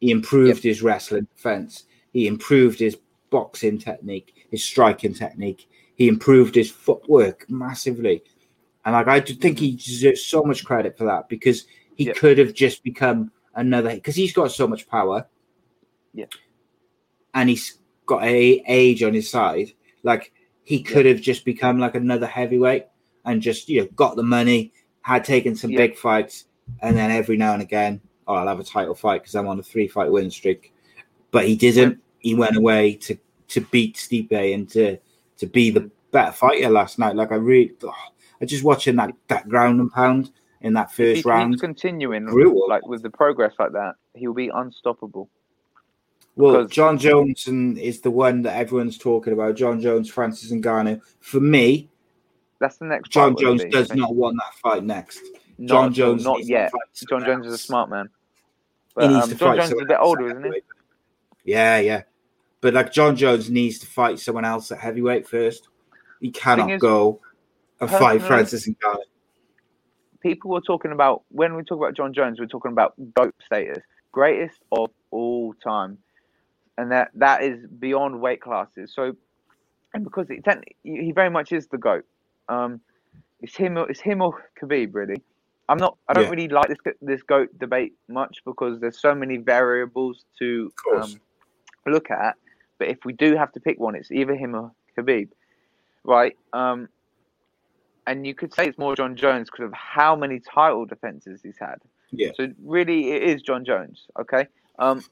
[0.00, 1.84] He improved his wrestling defense.
[2.12, 2.96] He improved his
[3.30, 5.68] boxing technique, his striking technique.
[5.94, 8.22] He improved his footwork massively.
[8.84, 12.16] And like I do think he deserves so much credit for that because he Yep.
[12.16, 15.26] could have just become another because he's got so much power.
[16.14, 16.26] Yeah.
[17.34, 19.72] And he's got a age on his side.
[20.02, 22.86] Like he could have just become like another heavyweight
[23.24, 26.44] and just you know got the money, had taken some big fights,
[26.80, 29.58] and then every now and again, oh, I'll have a title fight because I'm on
[29.58, 30.72] a three fight win streak.
[31.30, 32.00] But he didn't.
[32.18, 33.16] He went away to
[33.48, 34.98] to beat Stipe and to
[35.38, 37.16] to be the better fighter last night.
[37.16, 37.92] Like I really, oh,
[38.40, 41.60] I just watching that that ground and pound in that first he round.
[41.60, 42.68] continuing brutal.
[42.68, 45.28] like with the progress like that, he will be unstoppable.
[46.36, 49.56] Well, because- Jon Jones and is the one that everyone's talking about.
[49.56, 51.00] Jon Jones, Francis and Ngannou.
[51.20, 51.88] For me,
[52.58, 53.10] That's the next.
[53.10, 55.20] Jon Jones does not want that fight next.
[55.64, 56.72] Jon Jones not yet.
[57.08, 58.06] Jon Jones is a smart man.
[58.06, 60.60] He But, needs um, to Jon Jones is a bit older, isn't he?
[61.44, 62.02] Yeah, yeah.
[62.60, 65.68] But like Jon Jones needs to fight someone else at heavyweight first.
[66.20, 67.20] He cannot is, go
[67.80, 68.98] and fight Francis Ngannou.
[70.20, 73.82] People were talking about when we talk about Jon Jones, we're talking about GOAT status,
[74.12, 75.98] greatest of all time,
[76.78, 78.92] and that that is beyond weight classes.
[78.94, 79.14] So,
[79.94, 80.40] and because he,
[80.82, 82.04] he very much is the GOAT.
[82.48, 82.80] Um,
[83.40, 83.76] it's him.
[83.76, 85.22] It's him or Khabib, really.
[85.68, 85.96] I'm not.
[86.08, 86.30] I don't Yeah.
[86.30, 91.20] really like this this GOAT debate much because there's so many variables to um,
[91.86, 92.36] look at.
[92.78, 95.28] But if we do have to pick one, it's either him or Khabib,
[96.04, 96.36] right?
[96.52, 96.88] Um,
[98.06, 101.58] and you could say it's more Jon Jones because of how many title defenses he's
[101.58, 101.78] had.
[102.12, 102.30] Yeah.
[102.36, 104.06] So really, it is Jon Jones.
[104.20, 104.46] Okay.
[104.78, 105.02] Um,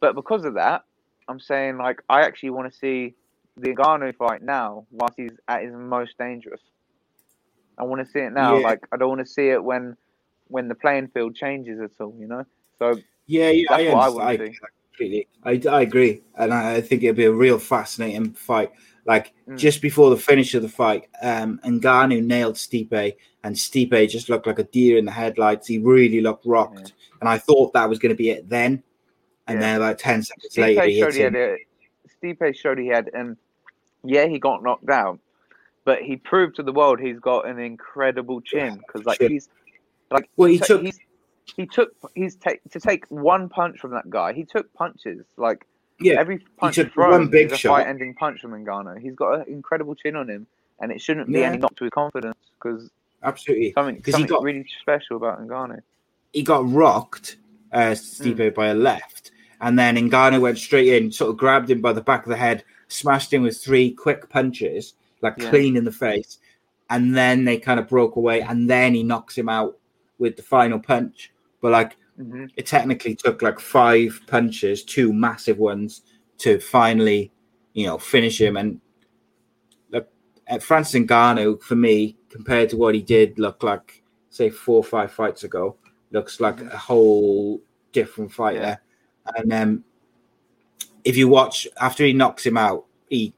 [0.00, 0.84] but because of that,
[1.28, 3.14] I'm saying like I actually want to see
[3.56, 6.60] the Ngannou fight now, whilst he's at his most dangerous.
[7.78, 8.58] I want to see it now.
[8.58, 8.64] Yeah.
[8.64, 9.96] Like I don't want to see it when
[10.48, 12.14] when the playing field changes at all.
[12.18, 12.44] You know.
[12.78, 12.94] So
[13.26, 14.36] Yeah, yeah, That's I what I I,
[14.96, 15.28] completely.
[15.44, 18.72] I, I agree, and I, I think it'd be a real fascinating fight.
[19.04, 19.58] Like Mm.
[19.58, 24.46] just before the finish of the fight, um, Ngannou nailed Stipe, and Stipe just looked
[24.46, 25.66] like a deer in the headlights.
[25.66, 28.82] He really looked rocked, and I thought that was going to be it then.
[29.48, 29.60] And Yeah.
[29.60, 31.56] then about ten seconds later, Stipe he showed hits he had him.
[32.22, 33.36] a, Stipe showed he had, and
[34.04, 35.18] yeah, he got knocked down,
[35.84, 39.48] but he proved to the world he's got an incredible chin because like he's
[40.10, 40.98] like Well, he ta- took- he's,
[41.56, 44.32] he took he's take to take one punch from that guy.
[44.32, 45.66] He took punches like
[46.00, 47.78] Yeah, every punch took thrown one big is a shot.
[47.78, 49.00] fight-ending punch from Ngannou.
[49.00, 50.46] He's got an incredible chin on him,
[50.80, 51.48] and it shouldn't be Yeah.
[51.48, 52.90] any knock to his confidence because
[53.22, 53.72] absolutely.
[53.72, 55.80] something Because he got really special about Ngannou.
[56.32, 57.36] he got rocked,
[57.72, 58.54] uh, Stipe Mm.
[58.54, 62.00] by a left, and then Ngannou went straight in, sort of grabbed him by the
[62.00, 65.50] back of the head, smashed him with three quick punches, like Yeah.
[65.50, 66.38] clean in the face,
[66.90, 69.78] and then they kind of broke away, and then he knocks him out
[70.18, 71.32] with the final punch.
[71.60, 76.02] But like hmm it technically took like five punches, two massive ones,
[76.38, 77.32] to finally,
[77.74, 78.56] you know, finish him.
[78.56, 78.80] And
[79.90, 80.08] look,
[80.46, 84.84] at Francis Ngannou, for me, compared to what he did, look like say four or
[84.84, 85.76] five fights ago,
[86.10, 87.60] looks like a whole
[87.92, 88.80] different fighter.
[89.36, 89.84] And um,
[91.04, 93.34] if you watch after he knocks him out, he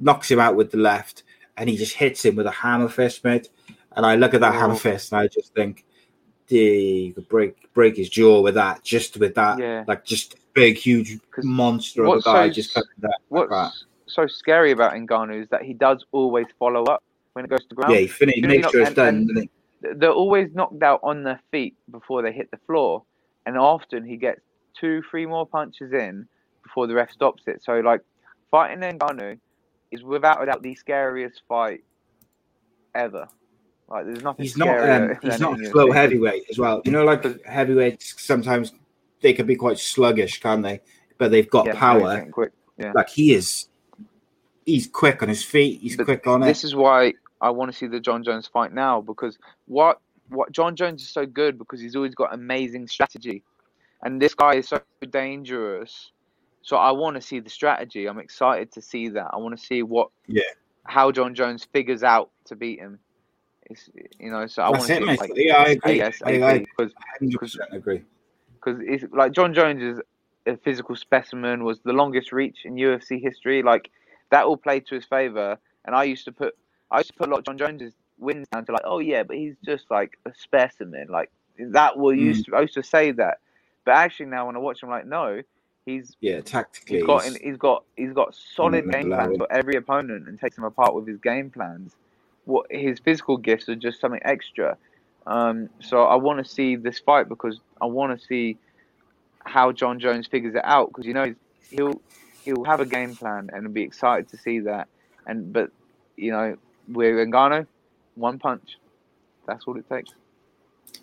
[0.00, 1.22] knocks him out with the left,
[1.56, 3.48] and he just hits him with a hammer fist, mate.
[3.96, 4.76] And I look at that hammer Oh.
[4.76, 5.84] fist, and I just think,
[6.46, 9.84] "Dude, you could break break his jaw with that, just with that, Yeah.
[9.86, 13.54] like just big, huge monster of a guy so just coming down like that.
[13.54, 17.02] What's so scary about Ngannou is that he does always follow up
[17.34, 17.94] when it goes to ground.
[17.94, 19.08] Yeah, he finished, You know, make sure it's done.
[19.08, 19.50] and- doesn't
[19.98, 23.02] they're always knocked out on their feet before they hit the floor,
[23.46, 24.40] and often he gets
[24.78, 26.26] two, three more punches in
[26.62, 27.62] before the ref stops it.
[27.62, 28.02] So, like,
[28.50, 29.38] fighting Ngannou
[29.90, 31.82] is without a doubt the scariest fight
[32.94, 33.28] ever.
[33.88, 34.44] Like, there's nothing.
[34.44, 34.68] He's not.
[34.88, 35.94] Um, he's not slow UFC.
[35.94, 36.80] heavyweight as well.
[36.84, 38.72] You know, like the heavyweights sometimes
[39.20, 40.80] they can be quite sluggish, can't they?
[41.18, 42.26] But they've got Yeah, power.
[42.30, 42.52] quick.
[42.78, 42.92] Yeah.
[42.94, 43.68] Like he is.
[44.64, 45.80] He's quick on his feet.
[45.80, 46.46] He's But quick on it.
[46.46, 50.52] This is why I want to see the Jon Jones fight now because what what
[50.52, 53.42] Jon Jones is so good because he's always got amazing strategy,
[54.02, 54.80] and this guy is so
[55.10, 56.12] dangerous.
[56.62, 58.06] So I want to see the strategy.
[58.06, 59.28] I'm excited to see that.
[59.32, 60.42] I want to see what Yeah.
[60.84, 62.98] how Jon Jones figures out to beat him.
[63.66, 63.88] It's,
[64.18, 66.02] you know, so I want to see like yeah, I agree.
[66.02, 66.92] I, I because
[67.22, 68.02] 100% agree.
[68.54, 70.00] because it's like Jon Jones is
[70.46, 73.62] a physical specimen, was the longest reach in UFC history.
[73.62, 73.90] Like
[74.30, 75.58] that all played to his favor.
[75.84, 76.54] And I used to put
[76.90, 79.22] I used to put a lot of Jon Jones's wins down to like, oh yeah,
[79.22, 81.06] but he's just like a specimen.
[81.08, 82.18] Like that will Mm.
[82.20, 83.38] used to I used to say that.
[83.84, 85.42] But actually now when I watch him like no,
[85.86, 86.98] he's Yeah, tactically.
[86.98, 90.56] he's got he's- he's got he's got solid game plans for every opponent and takes
[90.56, 91.96] them apart with his game plans.
[92.44, 94.76] What his physical gifts are just something extra.
[95.26, 98.56] Um, so I want to see this fight because I want to see
[99.44, 101.34] how Jon Jones figures it out because you know
[101.70, 102.00] he'll
[102.44, 104.88] he'll have a game plan and be excited to see that.
[105.26, 105.70] And but
[106.16, 106.56] you know
[106.88, 107.66] with Ngannou,
[108.16, 108.78] one punch,
[109.46, 110.10] that's all it takes.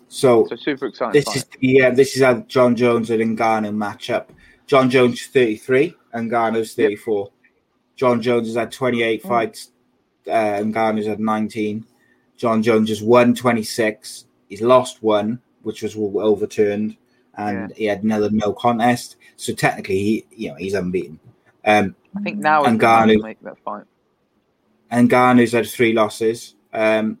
[0.08, 1.12] So, So super exciting.
[1.12, 1.36] this fight.
[1.36, 4.32] is yeah, this is how Jon Jones and Ngannou match up.
[4.68, 7.30] Jon Jones thirty three, Ngannou's thirty four.
[7.96, 9.28] Jon Jones has had twenty eight Hmm.
[9.28, 9.72] fights,
[10.28, 11.84] uh, Ngannou's had nineteen.
[12.36, 14.26] Jon Jones has won twenty six.
[14.48, 16.96] He's lost one, which was overturned,
[17.36, 19.16] and he had another no contest.
[19.36, 21.18] So technically, he you know he's unbeaten.
[21.64, 23.22] Um, I think now time Ngannou.
[23.22, 23.84] make that fight.
[24.92, 26.54] Ngannou's had three losses.
[26.72, 27.18] Um,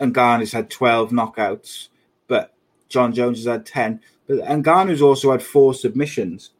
[0.00, 1.88] Ngannou's had 12 knockouts,
[2.28, 2.54] but
[2.88, 4.00] Jon Jones has had 10.
[4.26, 6.50] But Ngannou's also had four submissions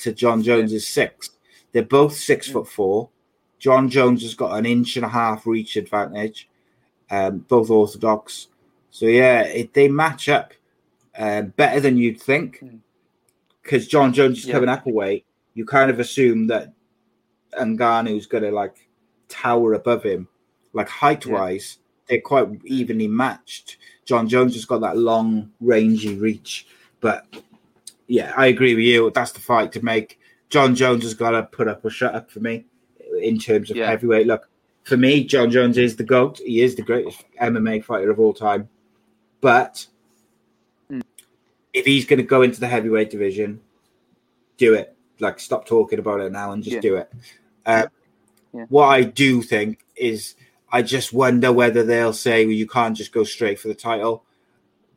[0.00, 1.30] to Jon Jones's six.
[1.72, 3.08] They're both six foot four.
[3.58, 6.48] Jon Jones has got an inch and a half reach advantage,
[7.10, 8.48] um, both orthodox.
[8.90, 10.52] So, yeah, it, they match up
[11.18, 12.64] uh, better than you'd think
[13.62, 14.54] because Jon Jones is Yeah.
[14.54, 15.26] coming up a weight.
[15.54, 16.72] You kind of assume that
[17.58, 18.88] Ngannou's going to like
[19.28, 20.28] tower above him.
[20.72, 21.78] Like height wise,
[22.08, 23.76] they're quite evenly matched.
[24.04, 26.66] Jon Jones has got that long, rangy reach.
[27.00, 27.26] But
[28.10, 29.10] yeah, I agree with you.
[29.14, 30.18] That's the fight to make.
[30.48, 32.66] Jon Jones has got to put up or shut up for me
[33.22, 33.86] in terms of Yeah.
[33.86, 34.26] heavyweight.
[34.26, 34.48] Look,
[34.82, 36.38] for me, Jon Jones is the GOAT.
[36.44, 38.68] He is the greatest MMA fighter of all time.
[39.40, 39.86] But
[41.72, 43.60] if he's going to go into the heavyweight division,
[44.56, 44.96] do it.
[45.20, 46.80] Like, stop talking about it now and just Yeah.
[46.80, 47.12] do it.
[47.64, 47.86] Uh,
[48.52, 48.64] Yeah.
[48.68, 50.34] What I do think is,
[50.72, 54.24] I just wonder whether they'll say, well, you can't just go straight for the title.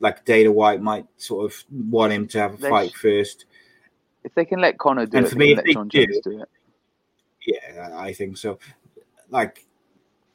[0.04, 3.46] Like Dana White might sort of want him to have a They fight sh- first.
[4.26, 5.74] If they can let Conor do And it, for they me, can if let they
[5.74, 6.50] Jon do- Jones do it.
[7.48, 8.60] Yeah, I think so.
[9.30, 9.66] Like,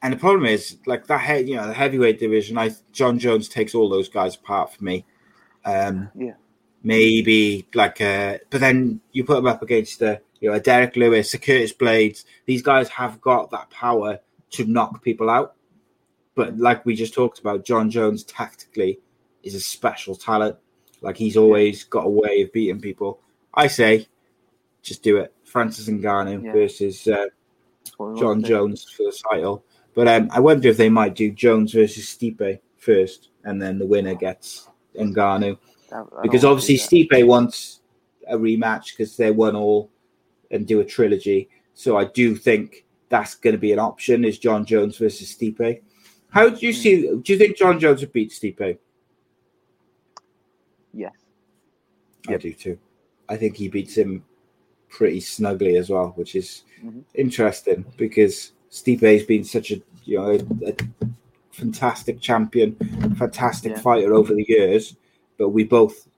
[0.03, 2.57] and the problem is, like that, he- you know, the heavyweight division.
[2.59, 5.05] I Jon Jones takes all those guys apart for me.
[5.65, 6.35] Um, Yeah.
[6.83, 10.97] maybe like, uh, but then you put them up against the, you know, a Derrick
[10.97, 12.25] Lewis, a Curtis Blaydes.
[12.47, 14.21] These guys have got that power
[14.53, 15.55] to knock people out.
[16.35, 19.01] But like we just talked about, Jon Jones tactically
[19.43, 20.57] is a special talent.
[21.01, 23.21] Like he's always got a way of beating people.
[23.55, 24.07] I say,
[24.83, 25.33] just do it.
[25.45, 26.53] Francis Ngannou Yeah.
[26.53, 27.27] versus uh,
[27.85, 28.55] That's what we Jon want to do.
[28.55, 29.65] Jones for the title.
[29.95, 33.87] But um, I wonder if they might do Jones versus Stipe first, and then the
[33.87, 35.59] winner gets Ngannou.
[35.93, 36.77] I- I Because obviously.
[37.09, 37.81] Stipe wants
[38.29, 39.91] a rematch because they won all
[40.51, 41.49] and do a trilogy.
[41.75, 45.81] So I do think that's going to be an option is Jon Jones versus Stipe.
[46.31, 46.79] How do you Hmm.
[46.79, 47.01] see?
[47.23, 48.79] Do you think Jon Jones would beat Stipe?
[50.99, 51.15] Yes.
[52.27, 52.41] I Yep.
[52.41, 52.79] do too.
[53.29, 54.25] I think he beats him
[54.89, 57.05] pretty snugly as well, which is Mhm.
[57.15, 60.75] interesting because Stipe's been such a you know a, a
[61.53, 62.75] fantastic champion,
[63.17, 63.81] fantastic Yeah.
[63.81, 64.97] fighter over the years.
[65.37, 66.09] But we both,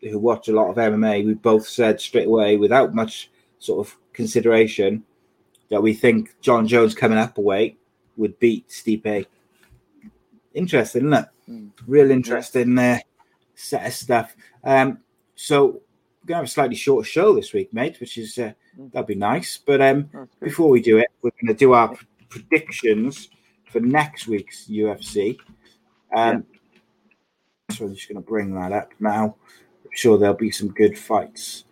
[0.00, 3.96] who watch a lot of MMA, we both said straight away, without much sort of
[4.12, 5.04] consideration,
[5.70, 7.78] that we think Jon Jones coming up a weight
[8.16, 9.26] would beat Stipe.
[10.54, 11.26] Interesting, isn't it?
[11.48, 11.70] Mm.
[11.86, 12.98] Real interesting uh,
[13.58, 14.36] set of stuff.
[14.64, 14.98] Um,
[15.34, 18.92] so we're gonna have a slightly shorter show this week, mate, which is uh, Mm.
[18.92, 19.58] that'd be nice.
[19.58, 20.08] But um,
[20.40, 21.96] before we do it, we're going to do our
[22.28, 23.28] predictions
[23.72, 25.36] for next week's UFC.
[26.14, 26.44] Um,
[27.72, 29.34] So I'm just going to bring that up now.
[29.84, 31.64] I'm sure there'll be some good fights.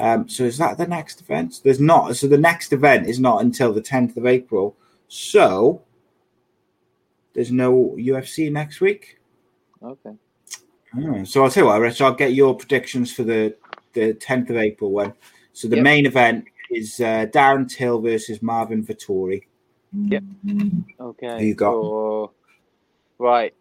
[0.00, 1.60] Um, so is that the next event?
[1.62, 2.16] There's not.
[2.16, 4.74] So the next event is not until the 10th of April.
[5.08, 5.82] So
[7.34, 9.18] there's no UFC next week.
[9.82, 10.14] Okay.
[10.94, 12.00] Hmm, So I'll tell you what, Rich.
[12.00, 13.56] I'll get your predictions for the
[13.94, 15.12] the 10th of April one.
[15.52, 15.84] So the Yep.
[15.84, 19.42] main event is uh, Darren Till versus Marvin Vettori.
[19.92, 20.22] Yep.
[21.00, 21.38] Okay.
[21.38, 21.70] Who you got?
[21.72, 22.32] so-
[23.18, 23.54] right.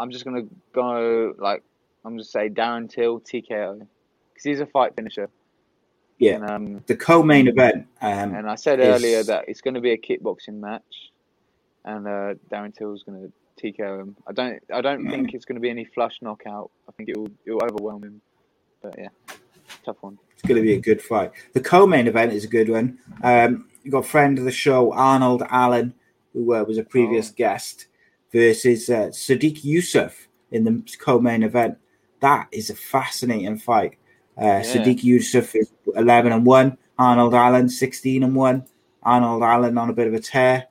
[0.00, 0.42] I'm just gonna
[0.72, 1.62] go like
[2.04, 5.28] I'm just say Darren Till TKO because he's a fight finisher.
[6.18, 6.34] Yeah.
[6.36, 7.86] And, um, The co-main event.
[8.02, 11.10] Um, and I said is- earlier that it's going to be a kickboxing match,
[11.84, 13.32] and uh, Darren Till's going to
[13.62, 14.16] TKO him.
[14.26, 14.62] I don't.
[14.72, 16.70] I don't think it's going to be any flush knockout.
[16.88, 17.30] I think it will.
[17.44, 18.20] It will overwhelm him.
[18.82, 19.08] But yeah,
[19.84, 20.18] tough one.
[20.32, 21.32] It's going to be a good fight.
[21.52, 22.98] The co-main event is a good one.
[23.22, 25.94] Um, you got friend of the show, Arnold Allen,
[26.32, 27.34] who uh, was a previous Oh.
[27.36, 27.86] guest,
[28.32, 31.78] versus uh, Sodiq Yusuff in the co-main event.
[32.20, 33.96] That is a fascinating fight.
[34.36, 36.76] Uh, Sodiq Yusuff is eleven and one.
[36.98, 38.64] Arnold Allen sixteen and one.
[39.02, 40.66] Arnold Allen on a bit of a tear.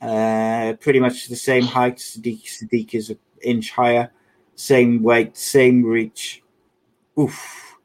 [0.00, 1.96] Uh, pretty much the same height.
[1.96, 4.10] Sodiq Sodiq is an inch higher.
[4.54, 6.42] Same weight, same reach.
[7.18, 7.76] Oof.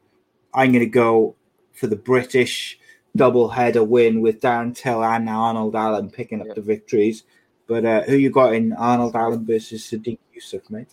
[0.53, 1.35] I'm going to go
[1.73, 2.79] for the British
[3.15, 6.55] double header win with Darren Till and Arnold Allen picking up Yep.
[6.55, 7.23] the victories.
[7.67, 10.89] But uh, who you got in Arnold Allen versus Sodiq Yusuff, mate?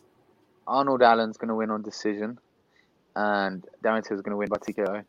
[0.67, 2.39] Arnold Allen's going to win on decision.
[3.17, 5.03] and Darren Till's going to win by TKO.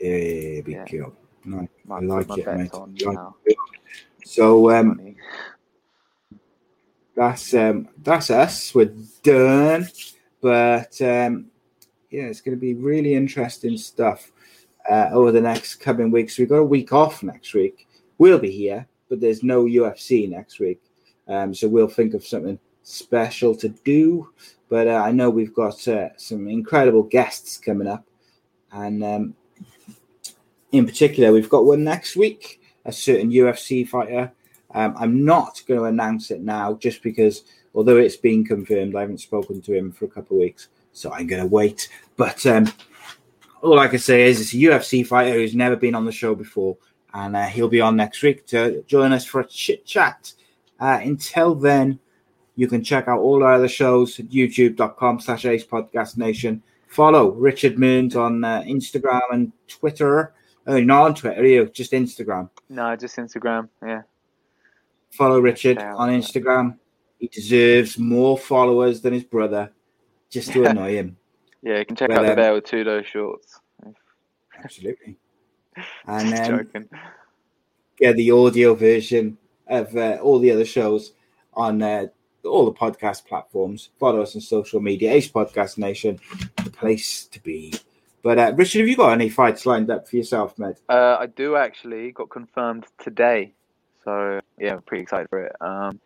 [0.00, 0.84] Yeah, big Yeah.
[0.84, 1.12] kill.
[1.44, 1.68] Nice.
[1.90, 2.70] I like it, mate.
[4.26, 4.64] On I like now.
[4.64, 4.64] it.
[4.64, 5.14] So um,
[7.16, 8.74] that's um, that's us.
[8.74, 9.88] We're done.
[10.40, 11.46] But um,
[12.10, 14.30] yeah, it's going to be really interesting stuff
[14.90, 16.38] uh, over the next coming weeks.
[16.38, 17.88] We've got a week off next week.
[18.18, 20.80] We'll be here, but there's no UFC next week.
[21.26, 24.30] Um, so we'll think of something special to do.
[24.68, 28.04] But uh, I know we've got uh, some incredible guests coming up.
[28.72, 29.34] And um,
[30.72, 34.32] in particular, we've got one next week, a certain UFC fighter.
[34.74, 39.02] Um, I'm not going to announce it now just because, although it's been confirmed, I
[39.02, 40.68] haven't spoken to him for a couple of weeks.
[40.92, 41.88] So I'm going to wait.
[42.16, 42.72] But um,
[43.62, 46.34] all I can say is it's a UFC fighter who's never been on the show
[46.34, 46.76] before.
[47.12, 50.32] And uh, he'll be on next week to join us for a chit chat.
[50.80, 51.98] Uh, until then,
[52.56, 56.62] you can check out all our other shows at youtube.com slash ace podcast nation.
[56.88, 60.32] Follow Richard Mearns on uh, Instagram and Twitter.
[60.66, 61.66] Oh, not on Twitter, are you?
[61.66, 62.48] Just Instagram.
[62.68, 63.68] No, just Instagram.
[63.84, 64.02] Yeah.
[65.10, 66.10] Follow Richard on.
[66.10, 66.78] Instagram.
[67.18, 69.72] He deserves more followers than his brother
[70.30, 71.16] just to annoy him.
[71.62, 73.60] Yeah, you can check out the um, Bear with Two Those Shorts.
[74.62, 75.16] Absolutely.
[76.06, 76.88] And Just um, joking.
[77.96, 79.36] get the audio version
[79.66, 81.14] of uh, all the other shows
[81.52, 82.06] on uh,
[82.44, 83.90] all the podcast platforms.
[83.98, 86.20] Follow us on social media, Ace Podcast Nation,
[86.62, 87.74] the place to be.
[88.24, 90.76] But uh, Richard, have you got any fights lined up for yourself, mate?
[90.88, 93.52] Uh, I do actually got confirmed today,
[94.02, 95.52] so yeah, I'm pretty excited for it.
[95.60, 96.00] Um,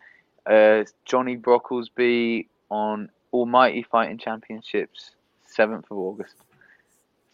[0.45, 5.11] uh, Johnny Brocklesby on Almighty Fighting Championships,
[5.45, 6.35] seventh of August.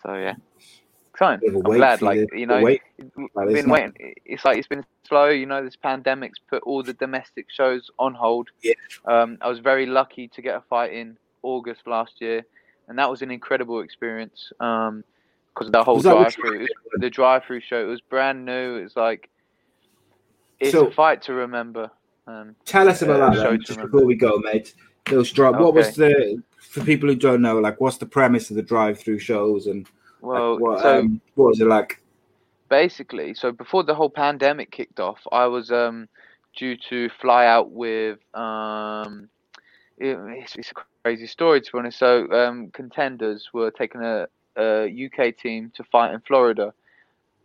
[0.04, 0.36] So yeah,
[1.12, 1.40] exciting.
[1.40, 2.82] Bit of a I'm glad, like you- you know, wait
[3.16, 3.74] been isn't it?
[3.74, 4.14] waiting.
[4.24, 5.30] It's like it's been slow.
[5.30, 8.50] You know, this pandemic's put all the domestic shows on hold.
[8.62, 8.74] Yeah.
[9.06, 12.46] Um, I was very lucky to get a fight in August last year,
[12.88, 14.52] and that was an incredible experience.
[14.60, 15.04] Um,
[15.54, 16.68] because of that whole Was that what drive through,
[16.98, 18.76] the drive through show, it was brand new.
[18.76, 19.30] It was like
[20.60, 21.90] it's So- a fight to remember.
[22.28, 23.92] Um, Tell us about uh, that show then, just remember.
[23.92, 24.74] before we go, mate.
[25.06, 25.58] Those drive.
[25.60, 27.60] What was the for people who don't know?
[27.60, 29.86] Like, what's the premise of the drive-through shows and
[30.22, 32.02] like, well, what, so um, what was it like?
[32.68, 36.10] basically, so before the whole pandemic kicked off, I was um
[36.56, 39.30] due to fly out with um
[40.00, 40.74] it, it's, it's a
[41.06, 42.00] crazy story to be honest.
[42.00, 44.26] So um contenders were taking a,
[44.58, 46.74] a UK team to fight in Florida.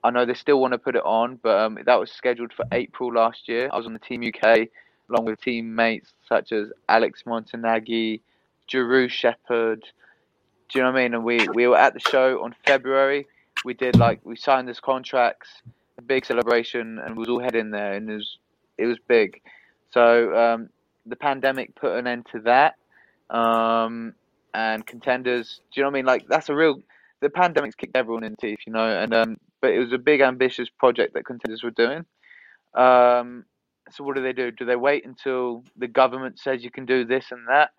[0.02, 2.64] I know they still want to put it on, but um, that was scheduled for
[2.72, 3.68] April last year.
[3.70, 4.68] I was on the Team UK
[5.10, 8.20] along with teammates such as Alex Montagnani,
[8.66, 9.82] Jeru Shepherd.
[10.70, 11.12] Do you know what I mean?
[11.12, 13.26] And we, we were at the show on February.
[13.66, 15.50] We did like we signed this contracts,
[15.98, 18.38] a big celebration, and we was all heading there, and it was
[18.78, 19.42] it was big.
[19.90, 20.70] So um,
[21.04, 22.76] the pandemic put an end to that,
[23.30, 24.14] um,
[24.54, 25.60] and contenders.
[25.72, 26.06] Do you know what I mean?
[26.06, 26.80] Like that's a real.
[27.20, 29.98] The pandemic's kicked everyone in the teeth, you know, and um, but it was a
[29.98, 32.04] big ambitious project that contenders were doing.
[32.74, 33.44] Um,
[33.90, 34.50] so what do they do?
[34.50, 37.70] Do they wait until the government says you can do this and that?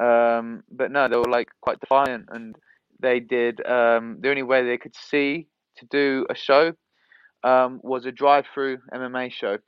[0.00, 2.56] Um, but no, they were like quite defiant, and
[3.00, 3.64] they did.
[3.66, 6.72] Um, the only way they could see to do a show
[7.44, 9.58] um, was a drive-through MMA show.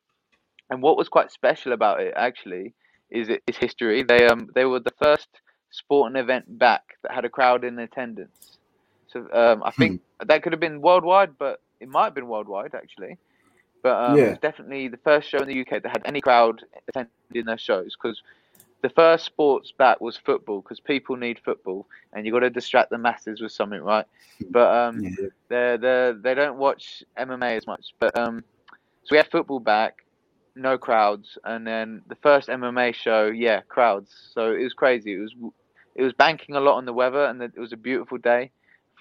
[0.70, 2.74] And what was quite special about it, actually,
[3.10, 4.02] is it is history.
[4.02, 5.28] They um they were the first
[5.70, 8.58] sporting event back that had a crowd in attendance.
[9.08, 12.74] So um, I think that could have been worldwide, but it might have been worldwide
[12.74, 13.18] actually.
[13.82, 14.30] But um, it Yeah.
[14.30, 17.96] was definitely the first show in the UK that had any crowd attending their shows
[18.00, 18.22] because
[18.82, 22.90] the first sports back was football because people need football and you've got to distract
[22.90, 24.06] the masses with something, right?
[24.50, 25.28] But um, Yeah.
[25.48, 27.94] they they they don't watch MMA as much.
[28.00, 28.44] But um,
[29.04, 30.04] so we had football back,
[30.54, 34.30] no crowds, and then the first MMA show, yeah, crowds.
[34.34, 35.14] So it was crazy.
[35.14, 35.34] It was
[35.94, 38.50] it was banking a lot on the weather, and it was a beautiful day.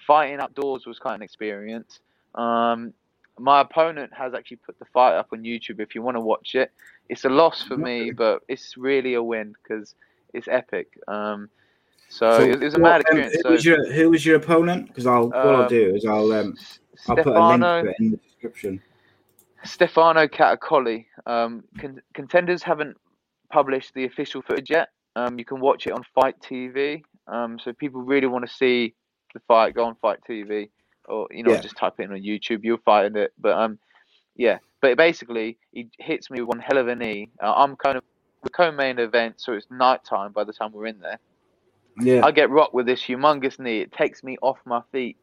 [0.06, 2.00] Fighting outdoors was quite an experience.
[2.34, 2.92] Um,
[3.38, 6.54] my opponent has actually put the fight up on YouTube if you want to watch
[6.54, 6.72] it.
[7.08, 9.94] It's a loss for me, but it's really a win because
[10.34, 10.88] it's epic.
[11.08, 11.48] Um,
[12.08, 13.34] so, So it, was a what, mad um, experience.
[13.36, 14.88] who so, was your who was your opponent?
[14.88, 16.56] Because I'll what I'll Um, do is I'll um
[17.08, 18.82] I'll put a link to it in the description.
[19.64, 21.06] Stefano Catacoli.
[21.26, 22.96] Um, con- contenders haven't
[23.52, 24.88] published the official footage yet.
[25.16, 27.02] Um, you can watch it on Fight TV.
[27.26, 28.94] Um, so if people really want to see
[29.34, 30.70] the fight, go on Fight TV,
[31.08, 31.60] or you know, Yeah.
[31.60, 32.60] just type it in on YouTube.
[32.64, 33.32] You'll find it.
[33.38, 33.78] But um,
[34.36, 34.58] yeah.
[34.80, 37.28] But basically, he hits me with one hell of a knee.
[37.42, 38.04] Uh, I'm kind of
[38.42, 41.18] the co-main event, so it's night time by the time we're in there.
[42.00, 42.24] Yeah.
[42.24, 43.80] I get rocked with this humongous knee.
[43.80, 45.18] It takes me off my feet,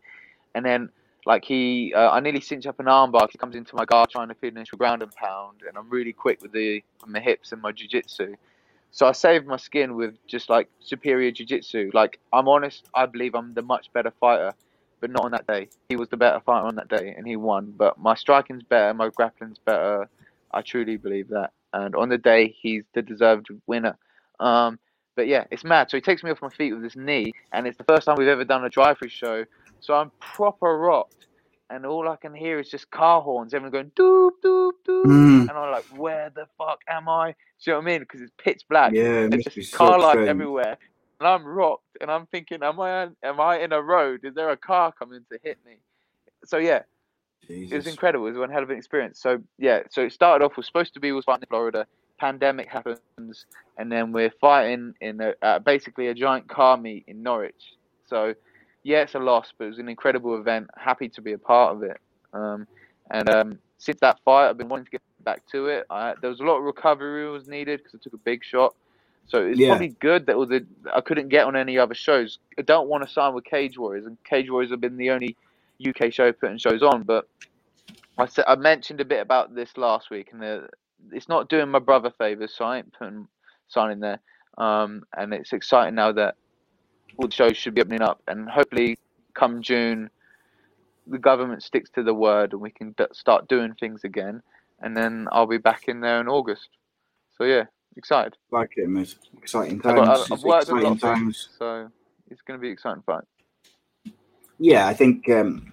[0.53, 0.89] and then
[1.28, 3.30] like he, uh, I nearly cinch up an armbar.
[3.30, 6.14] He comes into my guard trying to finish with ground and pound, and I'm really
[6.14, 8.36] quick with the my hips and my jiu-jitsu.
[8.91, 11.91] So I saved my skin with just like superior jiu-jitsu.
[11.94, 14.54] Like I'm honest, I believe I'm the much better fighter,
[15.02, 15.68] but not on that day.
[15.90, 17.74] He was the better fighter on that day, and he won.
[17.76, 20.10] But my striking's better, my grappling's better.
[20.52, 21.52] I truly believe that.
[21.74, 23.98] And on the day, he's the deserved winner.
[24.40, 24.80] Um,
[25.18, 25.91] but yeah, it's mad.
[25.91, 28.16] So he takes me off my feet with his knee, and it's the first time
[28.18, 29.44] we've ever done a drive-through show.
[29.82, 31.28] So I'm proper rocked,
[31.70, 33.54] and all I can hear is just car horns.
[33.54, 35.41] Everyone going doop doop doop, Mm.
[35.41, 37.32] and I'm like, where the fuck am I?
[37.32, 37.36] Do
[37.72, 37.99] you know what I mean?
[38.02, 38.94] Because it's pitch black.
[38.94, 40.78] Yeah, it There's must just so car lights everywhere,
[41.20, 44.22] and I'm rocked, and I'm thinking, am I am I in a road?
[44.24, 45.78] Is there a car coming to hit me?
[46.45, 46.84] So yeah,
[47.49, 48.28] it was incredible.
[48.28, 49.20] It was one hell of an experience.
[49.22, 50.58] So yeah, so it started off.
[50.58, 51.88] Was supposed to be was fighting in Florida.
[52.20, 52.99] Pandemic happens,
[53.78, 57.76] and then we're fighting in a, uh, basically a giant car meet in Norwich.
[58.08, 58.34] So
[58.88, 60.69] yeah, it's a loss, but it was an incredible event.
[60.77, 61.99] Happy to be a part of it.
[62.34, 62.68] Um,
[63.11, 65.85] and um, since that fight, I've been wanting to get back to it.
[65.91, 68.76] I, there was a lot of recovery was needed because I took a big shot.
[69.27, 69.68] So it's Yeah.
[69.68, 72.39] probably good that all the I couldn't get on any other shows.
[72.59, 75.38] I don't want to sign with Cage Warriors, and Cage Warriors have been the only
[75.88, 77.03] UK show putting shows on.
[77.03, 77.27] But
[78.18, 80.69] I said I mentioned a bit about this last week, and the,
[81.14, 83.27] it's not doing my brother favors, so I ain't putting
[83.69, 84.22] signing there.
[84.57, 86.35] Um, and it's exciting now that
[87.18, 88.98] all the shows should be opening up, and hopefully
[89.34, 90.10] come June,
[91.06, 94.41] the government sticks to the word, and we can d- start doing things again.
[94.80, 96.69] And then I'll be back in there in August.
[97.38, 97.64] So yeah,
[97.95, 98.35] excited.
[98.52, 99.15] like it, mate.
[99.38, 100.27] Exciting I've, times.
[100.27, 101.19] got, I've worked on a lot of times.
[101.19, 101.89] things, so
[102.30, 103.23] it's going to be exciting fight.
[104.60, 105.72] Yeah, I think um,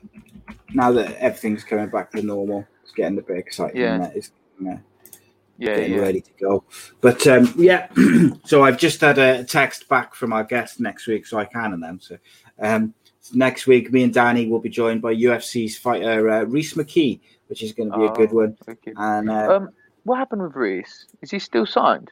[0.73, 3.81] now that everything's coming back to normal, it's getting a bit exciting.
[3.81, 4.11] Yeah.
[4.15, 4.31] It's
[4.67, 4.77] uh,
[5.59, 6.01] Yeah, getting yeah.
[6.01, 6.65] ready to go.
[7.01, 7.89] But um, yeah,
[8.45, 11.73] so I've just had a text back from our guest next week, so I can
[11.73, 12.21] announce it.
[12.59, 12.95] Um,
[13.33, 17.63] next week, me and Danny will be joined by UFC's fighter uh, Rhys McKee, which
[17.63, 18.57] is going to be a good Oh, one.
[18.97, 19.71] And uh, Um,
[20.05, 21.07] what happened with Rhys?
[21.23, 22.11] Is he still signed?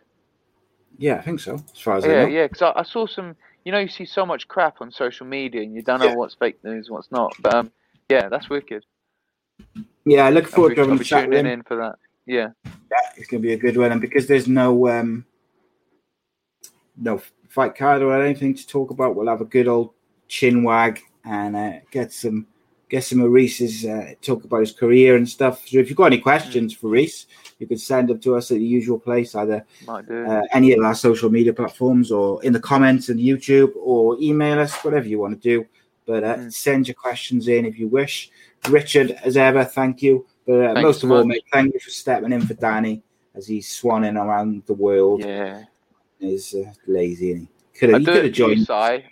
[0.98, 1.54] yeah, I think so.
[1.72, 2.28] As far as I Yeah, know.
[2.28, 2.46] yeah.
[2.46, 3.36] Because I, I saw some.
[3.64, 6.14] You know, you see so much crap on social media, and you don't know Yeah.
[6.16, 7.36] what's fake news, and what's not.
[7.42, 7.72] But um,
[8.08, 8.84] yeah, that's wicked.
[10.04, 11.46] Yeah, I look forward to having a chat with him.
[11.46, 11.94] in for that.
[12.26, 13.92] Yeah, Yeah, it's going to be a good one.
[13.92, 15.24] And because there's no um,
[16.96, 19.90] no fight card or anything to talk about, we'll have a good old
[20.28, 22.46] chin wag and uh, get some
[22.88, 25.66] get some of Rhys's uh, talk about his career and stuff.
[25.66, 27.26] So if you've got any questions for Rhys,
[27.58, 29.64] you can send them to us at the usual place, either
[30.28, 34.58] uh, any of our social media platforms or in the comments on YouTube or email
[34.60, 35.66] us, whatever you want to do.
[36.04, 36.52] But uh, Mm.
[36.52, 38.30] send your questions in if you wish.
[38.68, 40.26] Richard, as ever, thank you.
[40.46, 43.02] But uh, Thanks most of all, mate, thank you for stepping in for Danny
[43.34, 45.20] as he's swanning around the world.
[45.20, 45.64] yeah,
[46.18, 47.32] He's uh, lazy.
[47.32, 47.40] And
[47.72, 48.66] he could have he do could it have for joined.
[48.66, 49.04] Si.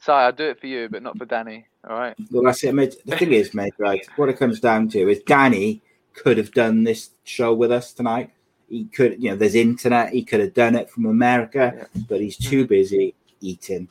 [0.00, 1.66] Si, I do it for you, but not for Danny.
[1.88, 2.14] All right.
[2.30, 2.96] Well, that's it, mate.
[3.04, 4.06] The thing is, mate, right?
[4.16, 5.82] What it comes down to is Danny
[6.14, 8.30] could have done this show with us tonight.
[8.68, 10.12] He could, you know, there's internet.
[10.12, 13.88] He could have done it from America, but he's too busy eating,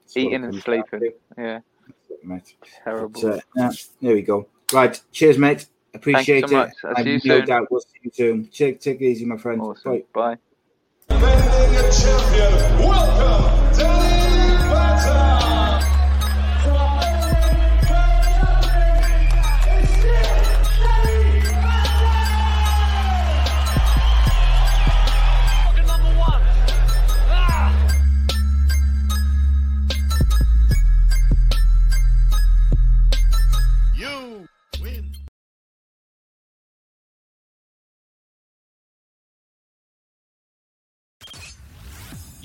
[0.00, 1.12] That's Eating and sleeping.
[1.38, 1.60] Yeah,
[2.22, 2.54] mate.
[2.84, 3.20] terrible.
[3.20, 4.48] So, yeah, there we go.
[4.72, 5.66] Right, cheers, mate.
[5.94, 6.70] Appreciate so it.
[6.84, 7.46] I'll And see you no soon.
[7.46, 8.44] doubt we'll see you soon.
[8.46, 9.60] Take, take it easy, my friend.
[9.60, 10.02] awesome.
[10.12, 10.36] Bye.
[11.08, 13.38] Bye.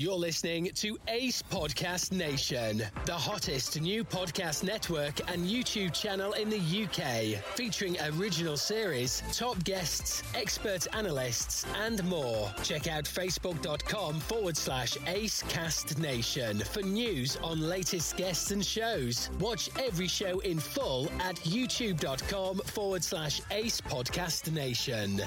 [0.00, 6.48] You're listening to Ace Podcast Nation, the hottest new podcast network and YouTube channel in
[6.48, 12.48] the UK, featuring original series, top guests, expert analysts, and more.
[12.62, 19.30] Check out facebook.com forward slash Acecast Nation for news on latest guests and shows.
[19.40, 25.20] Watch every show in full at youtube.com forward slash Ace Podcast Nation.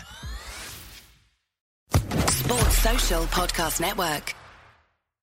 [2.29, 4.33] Sports Social Podcast Network.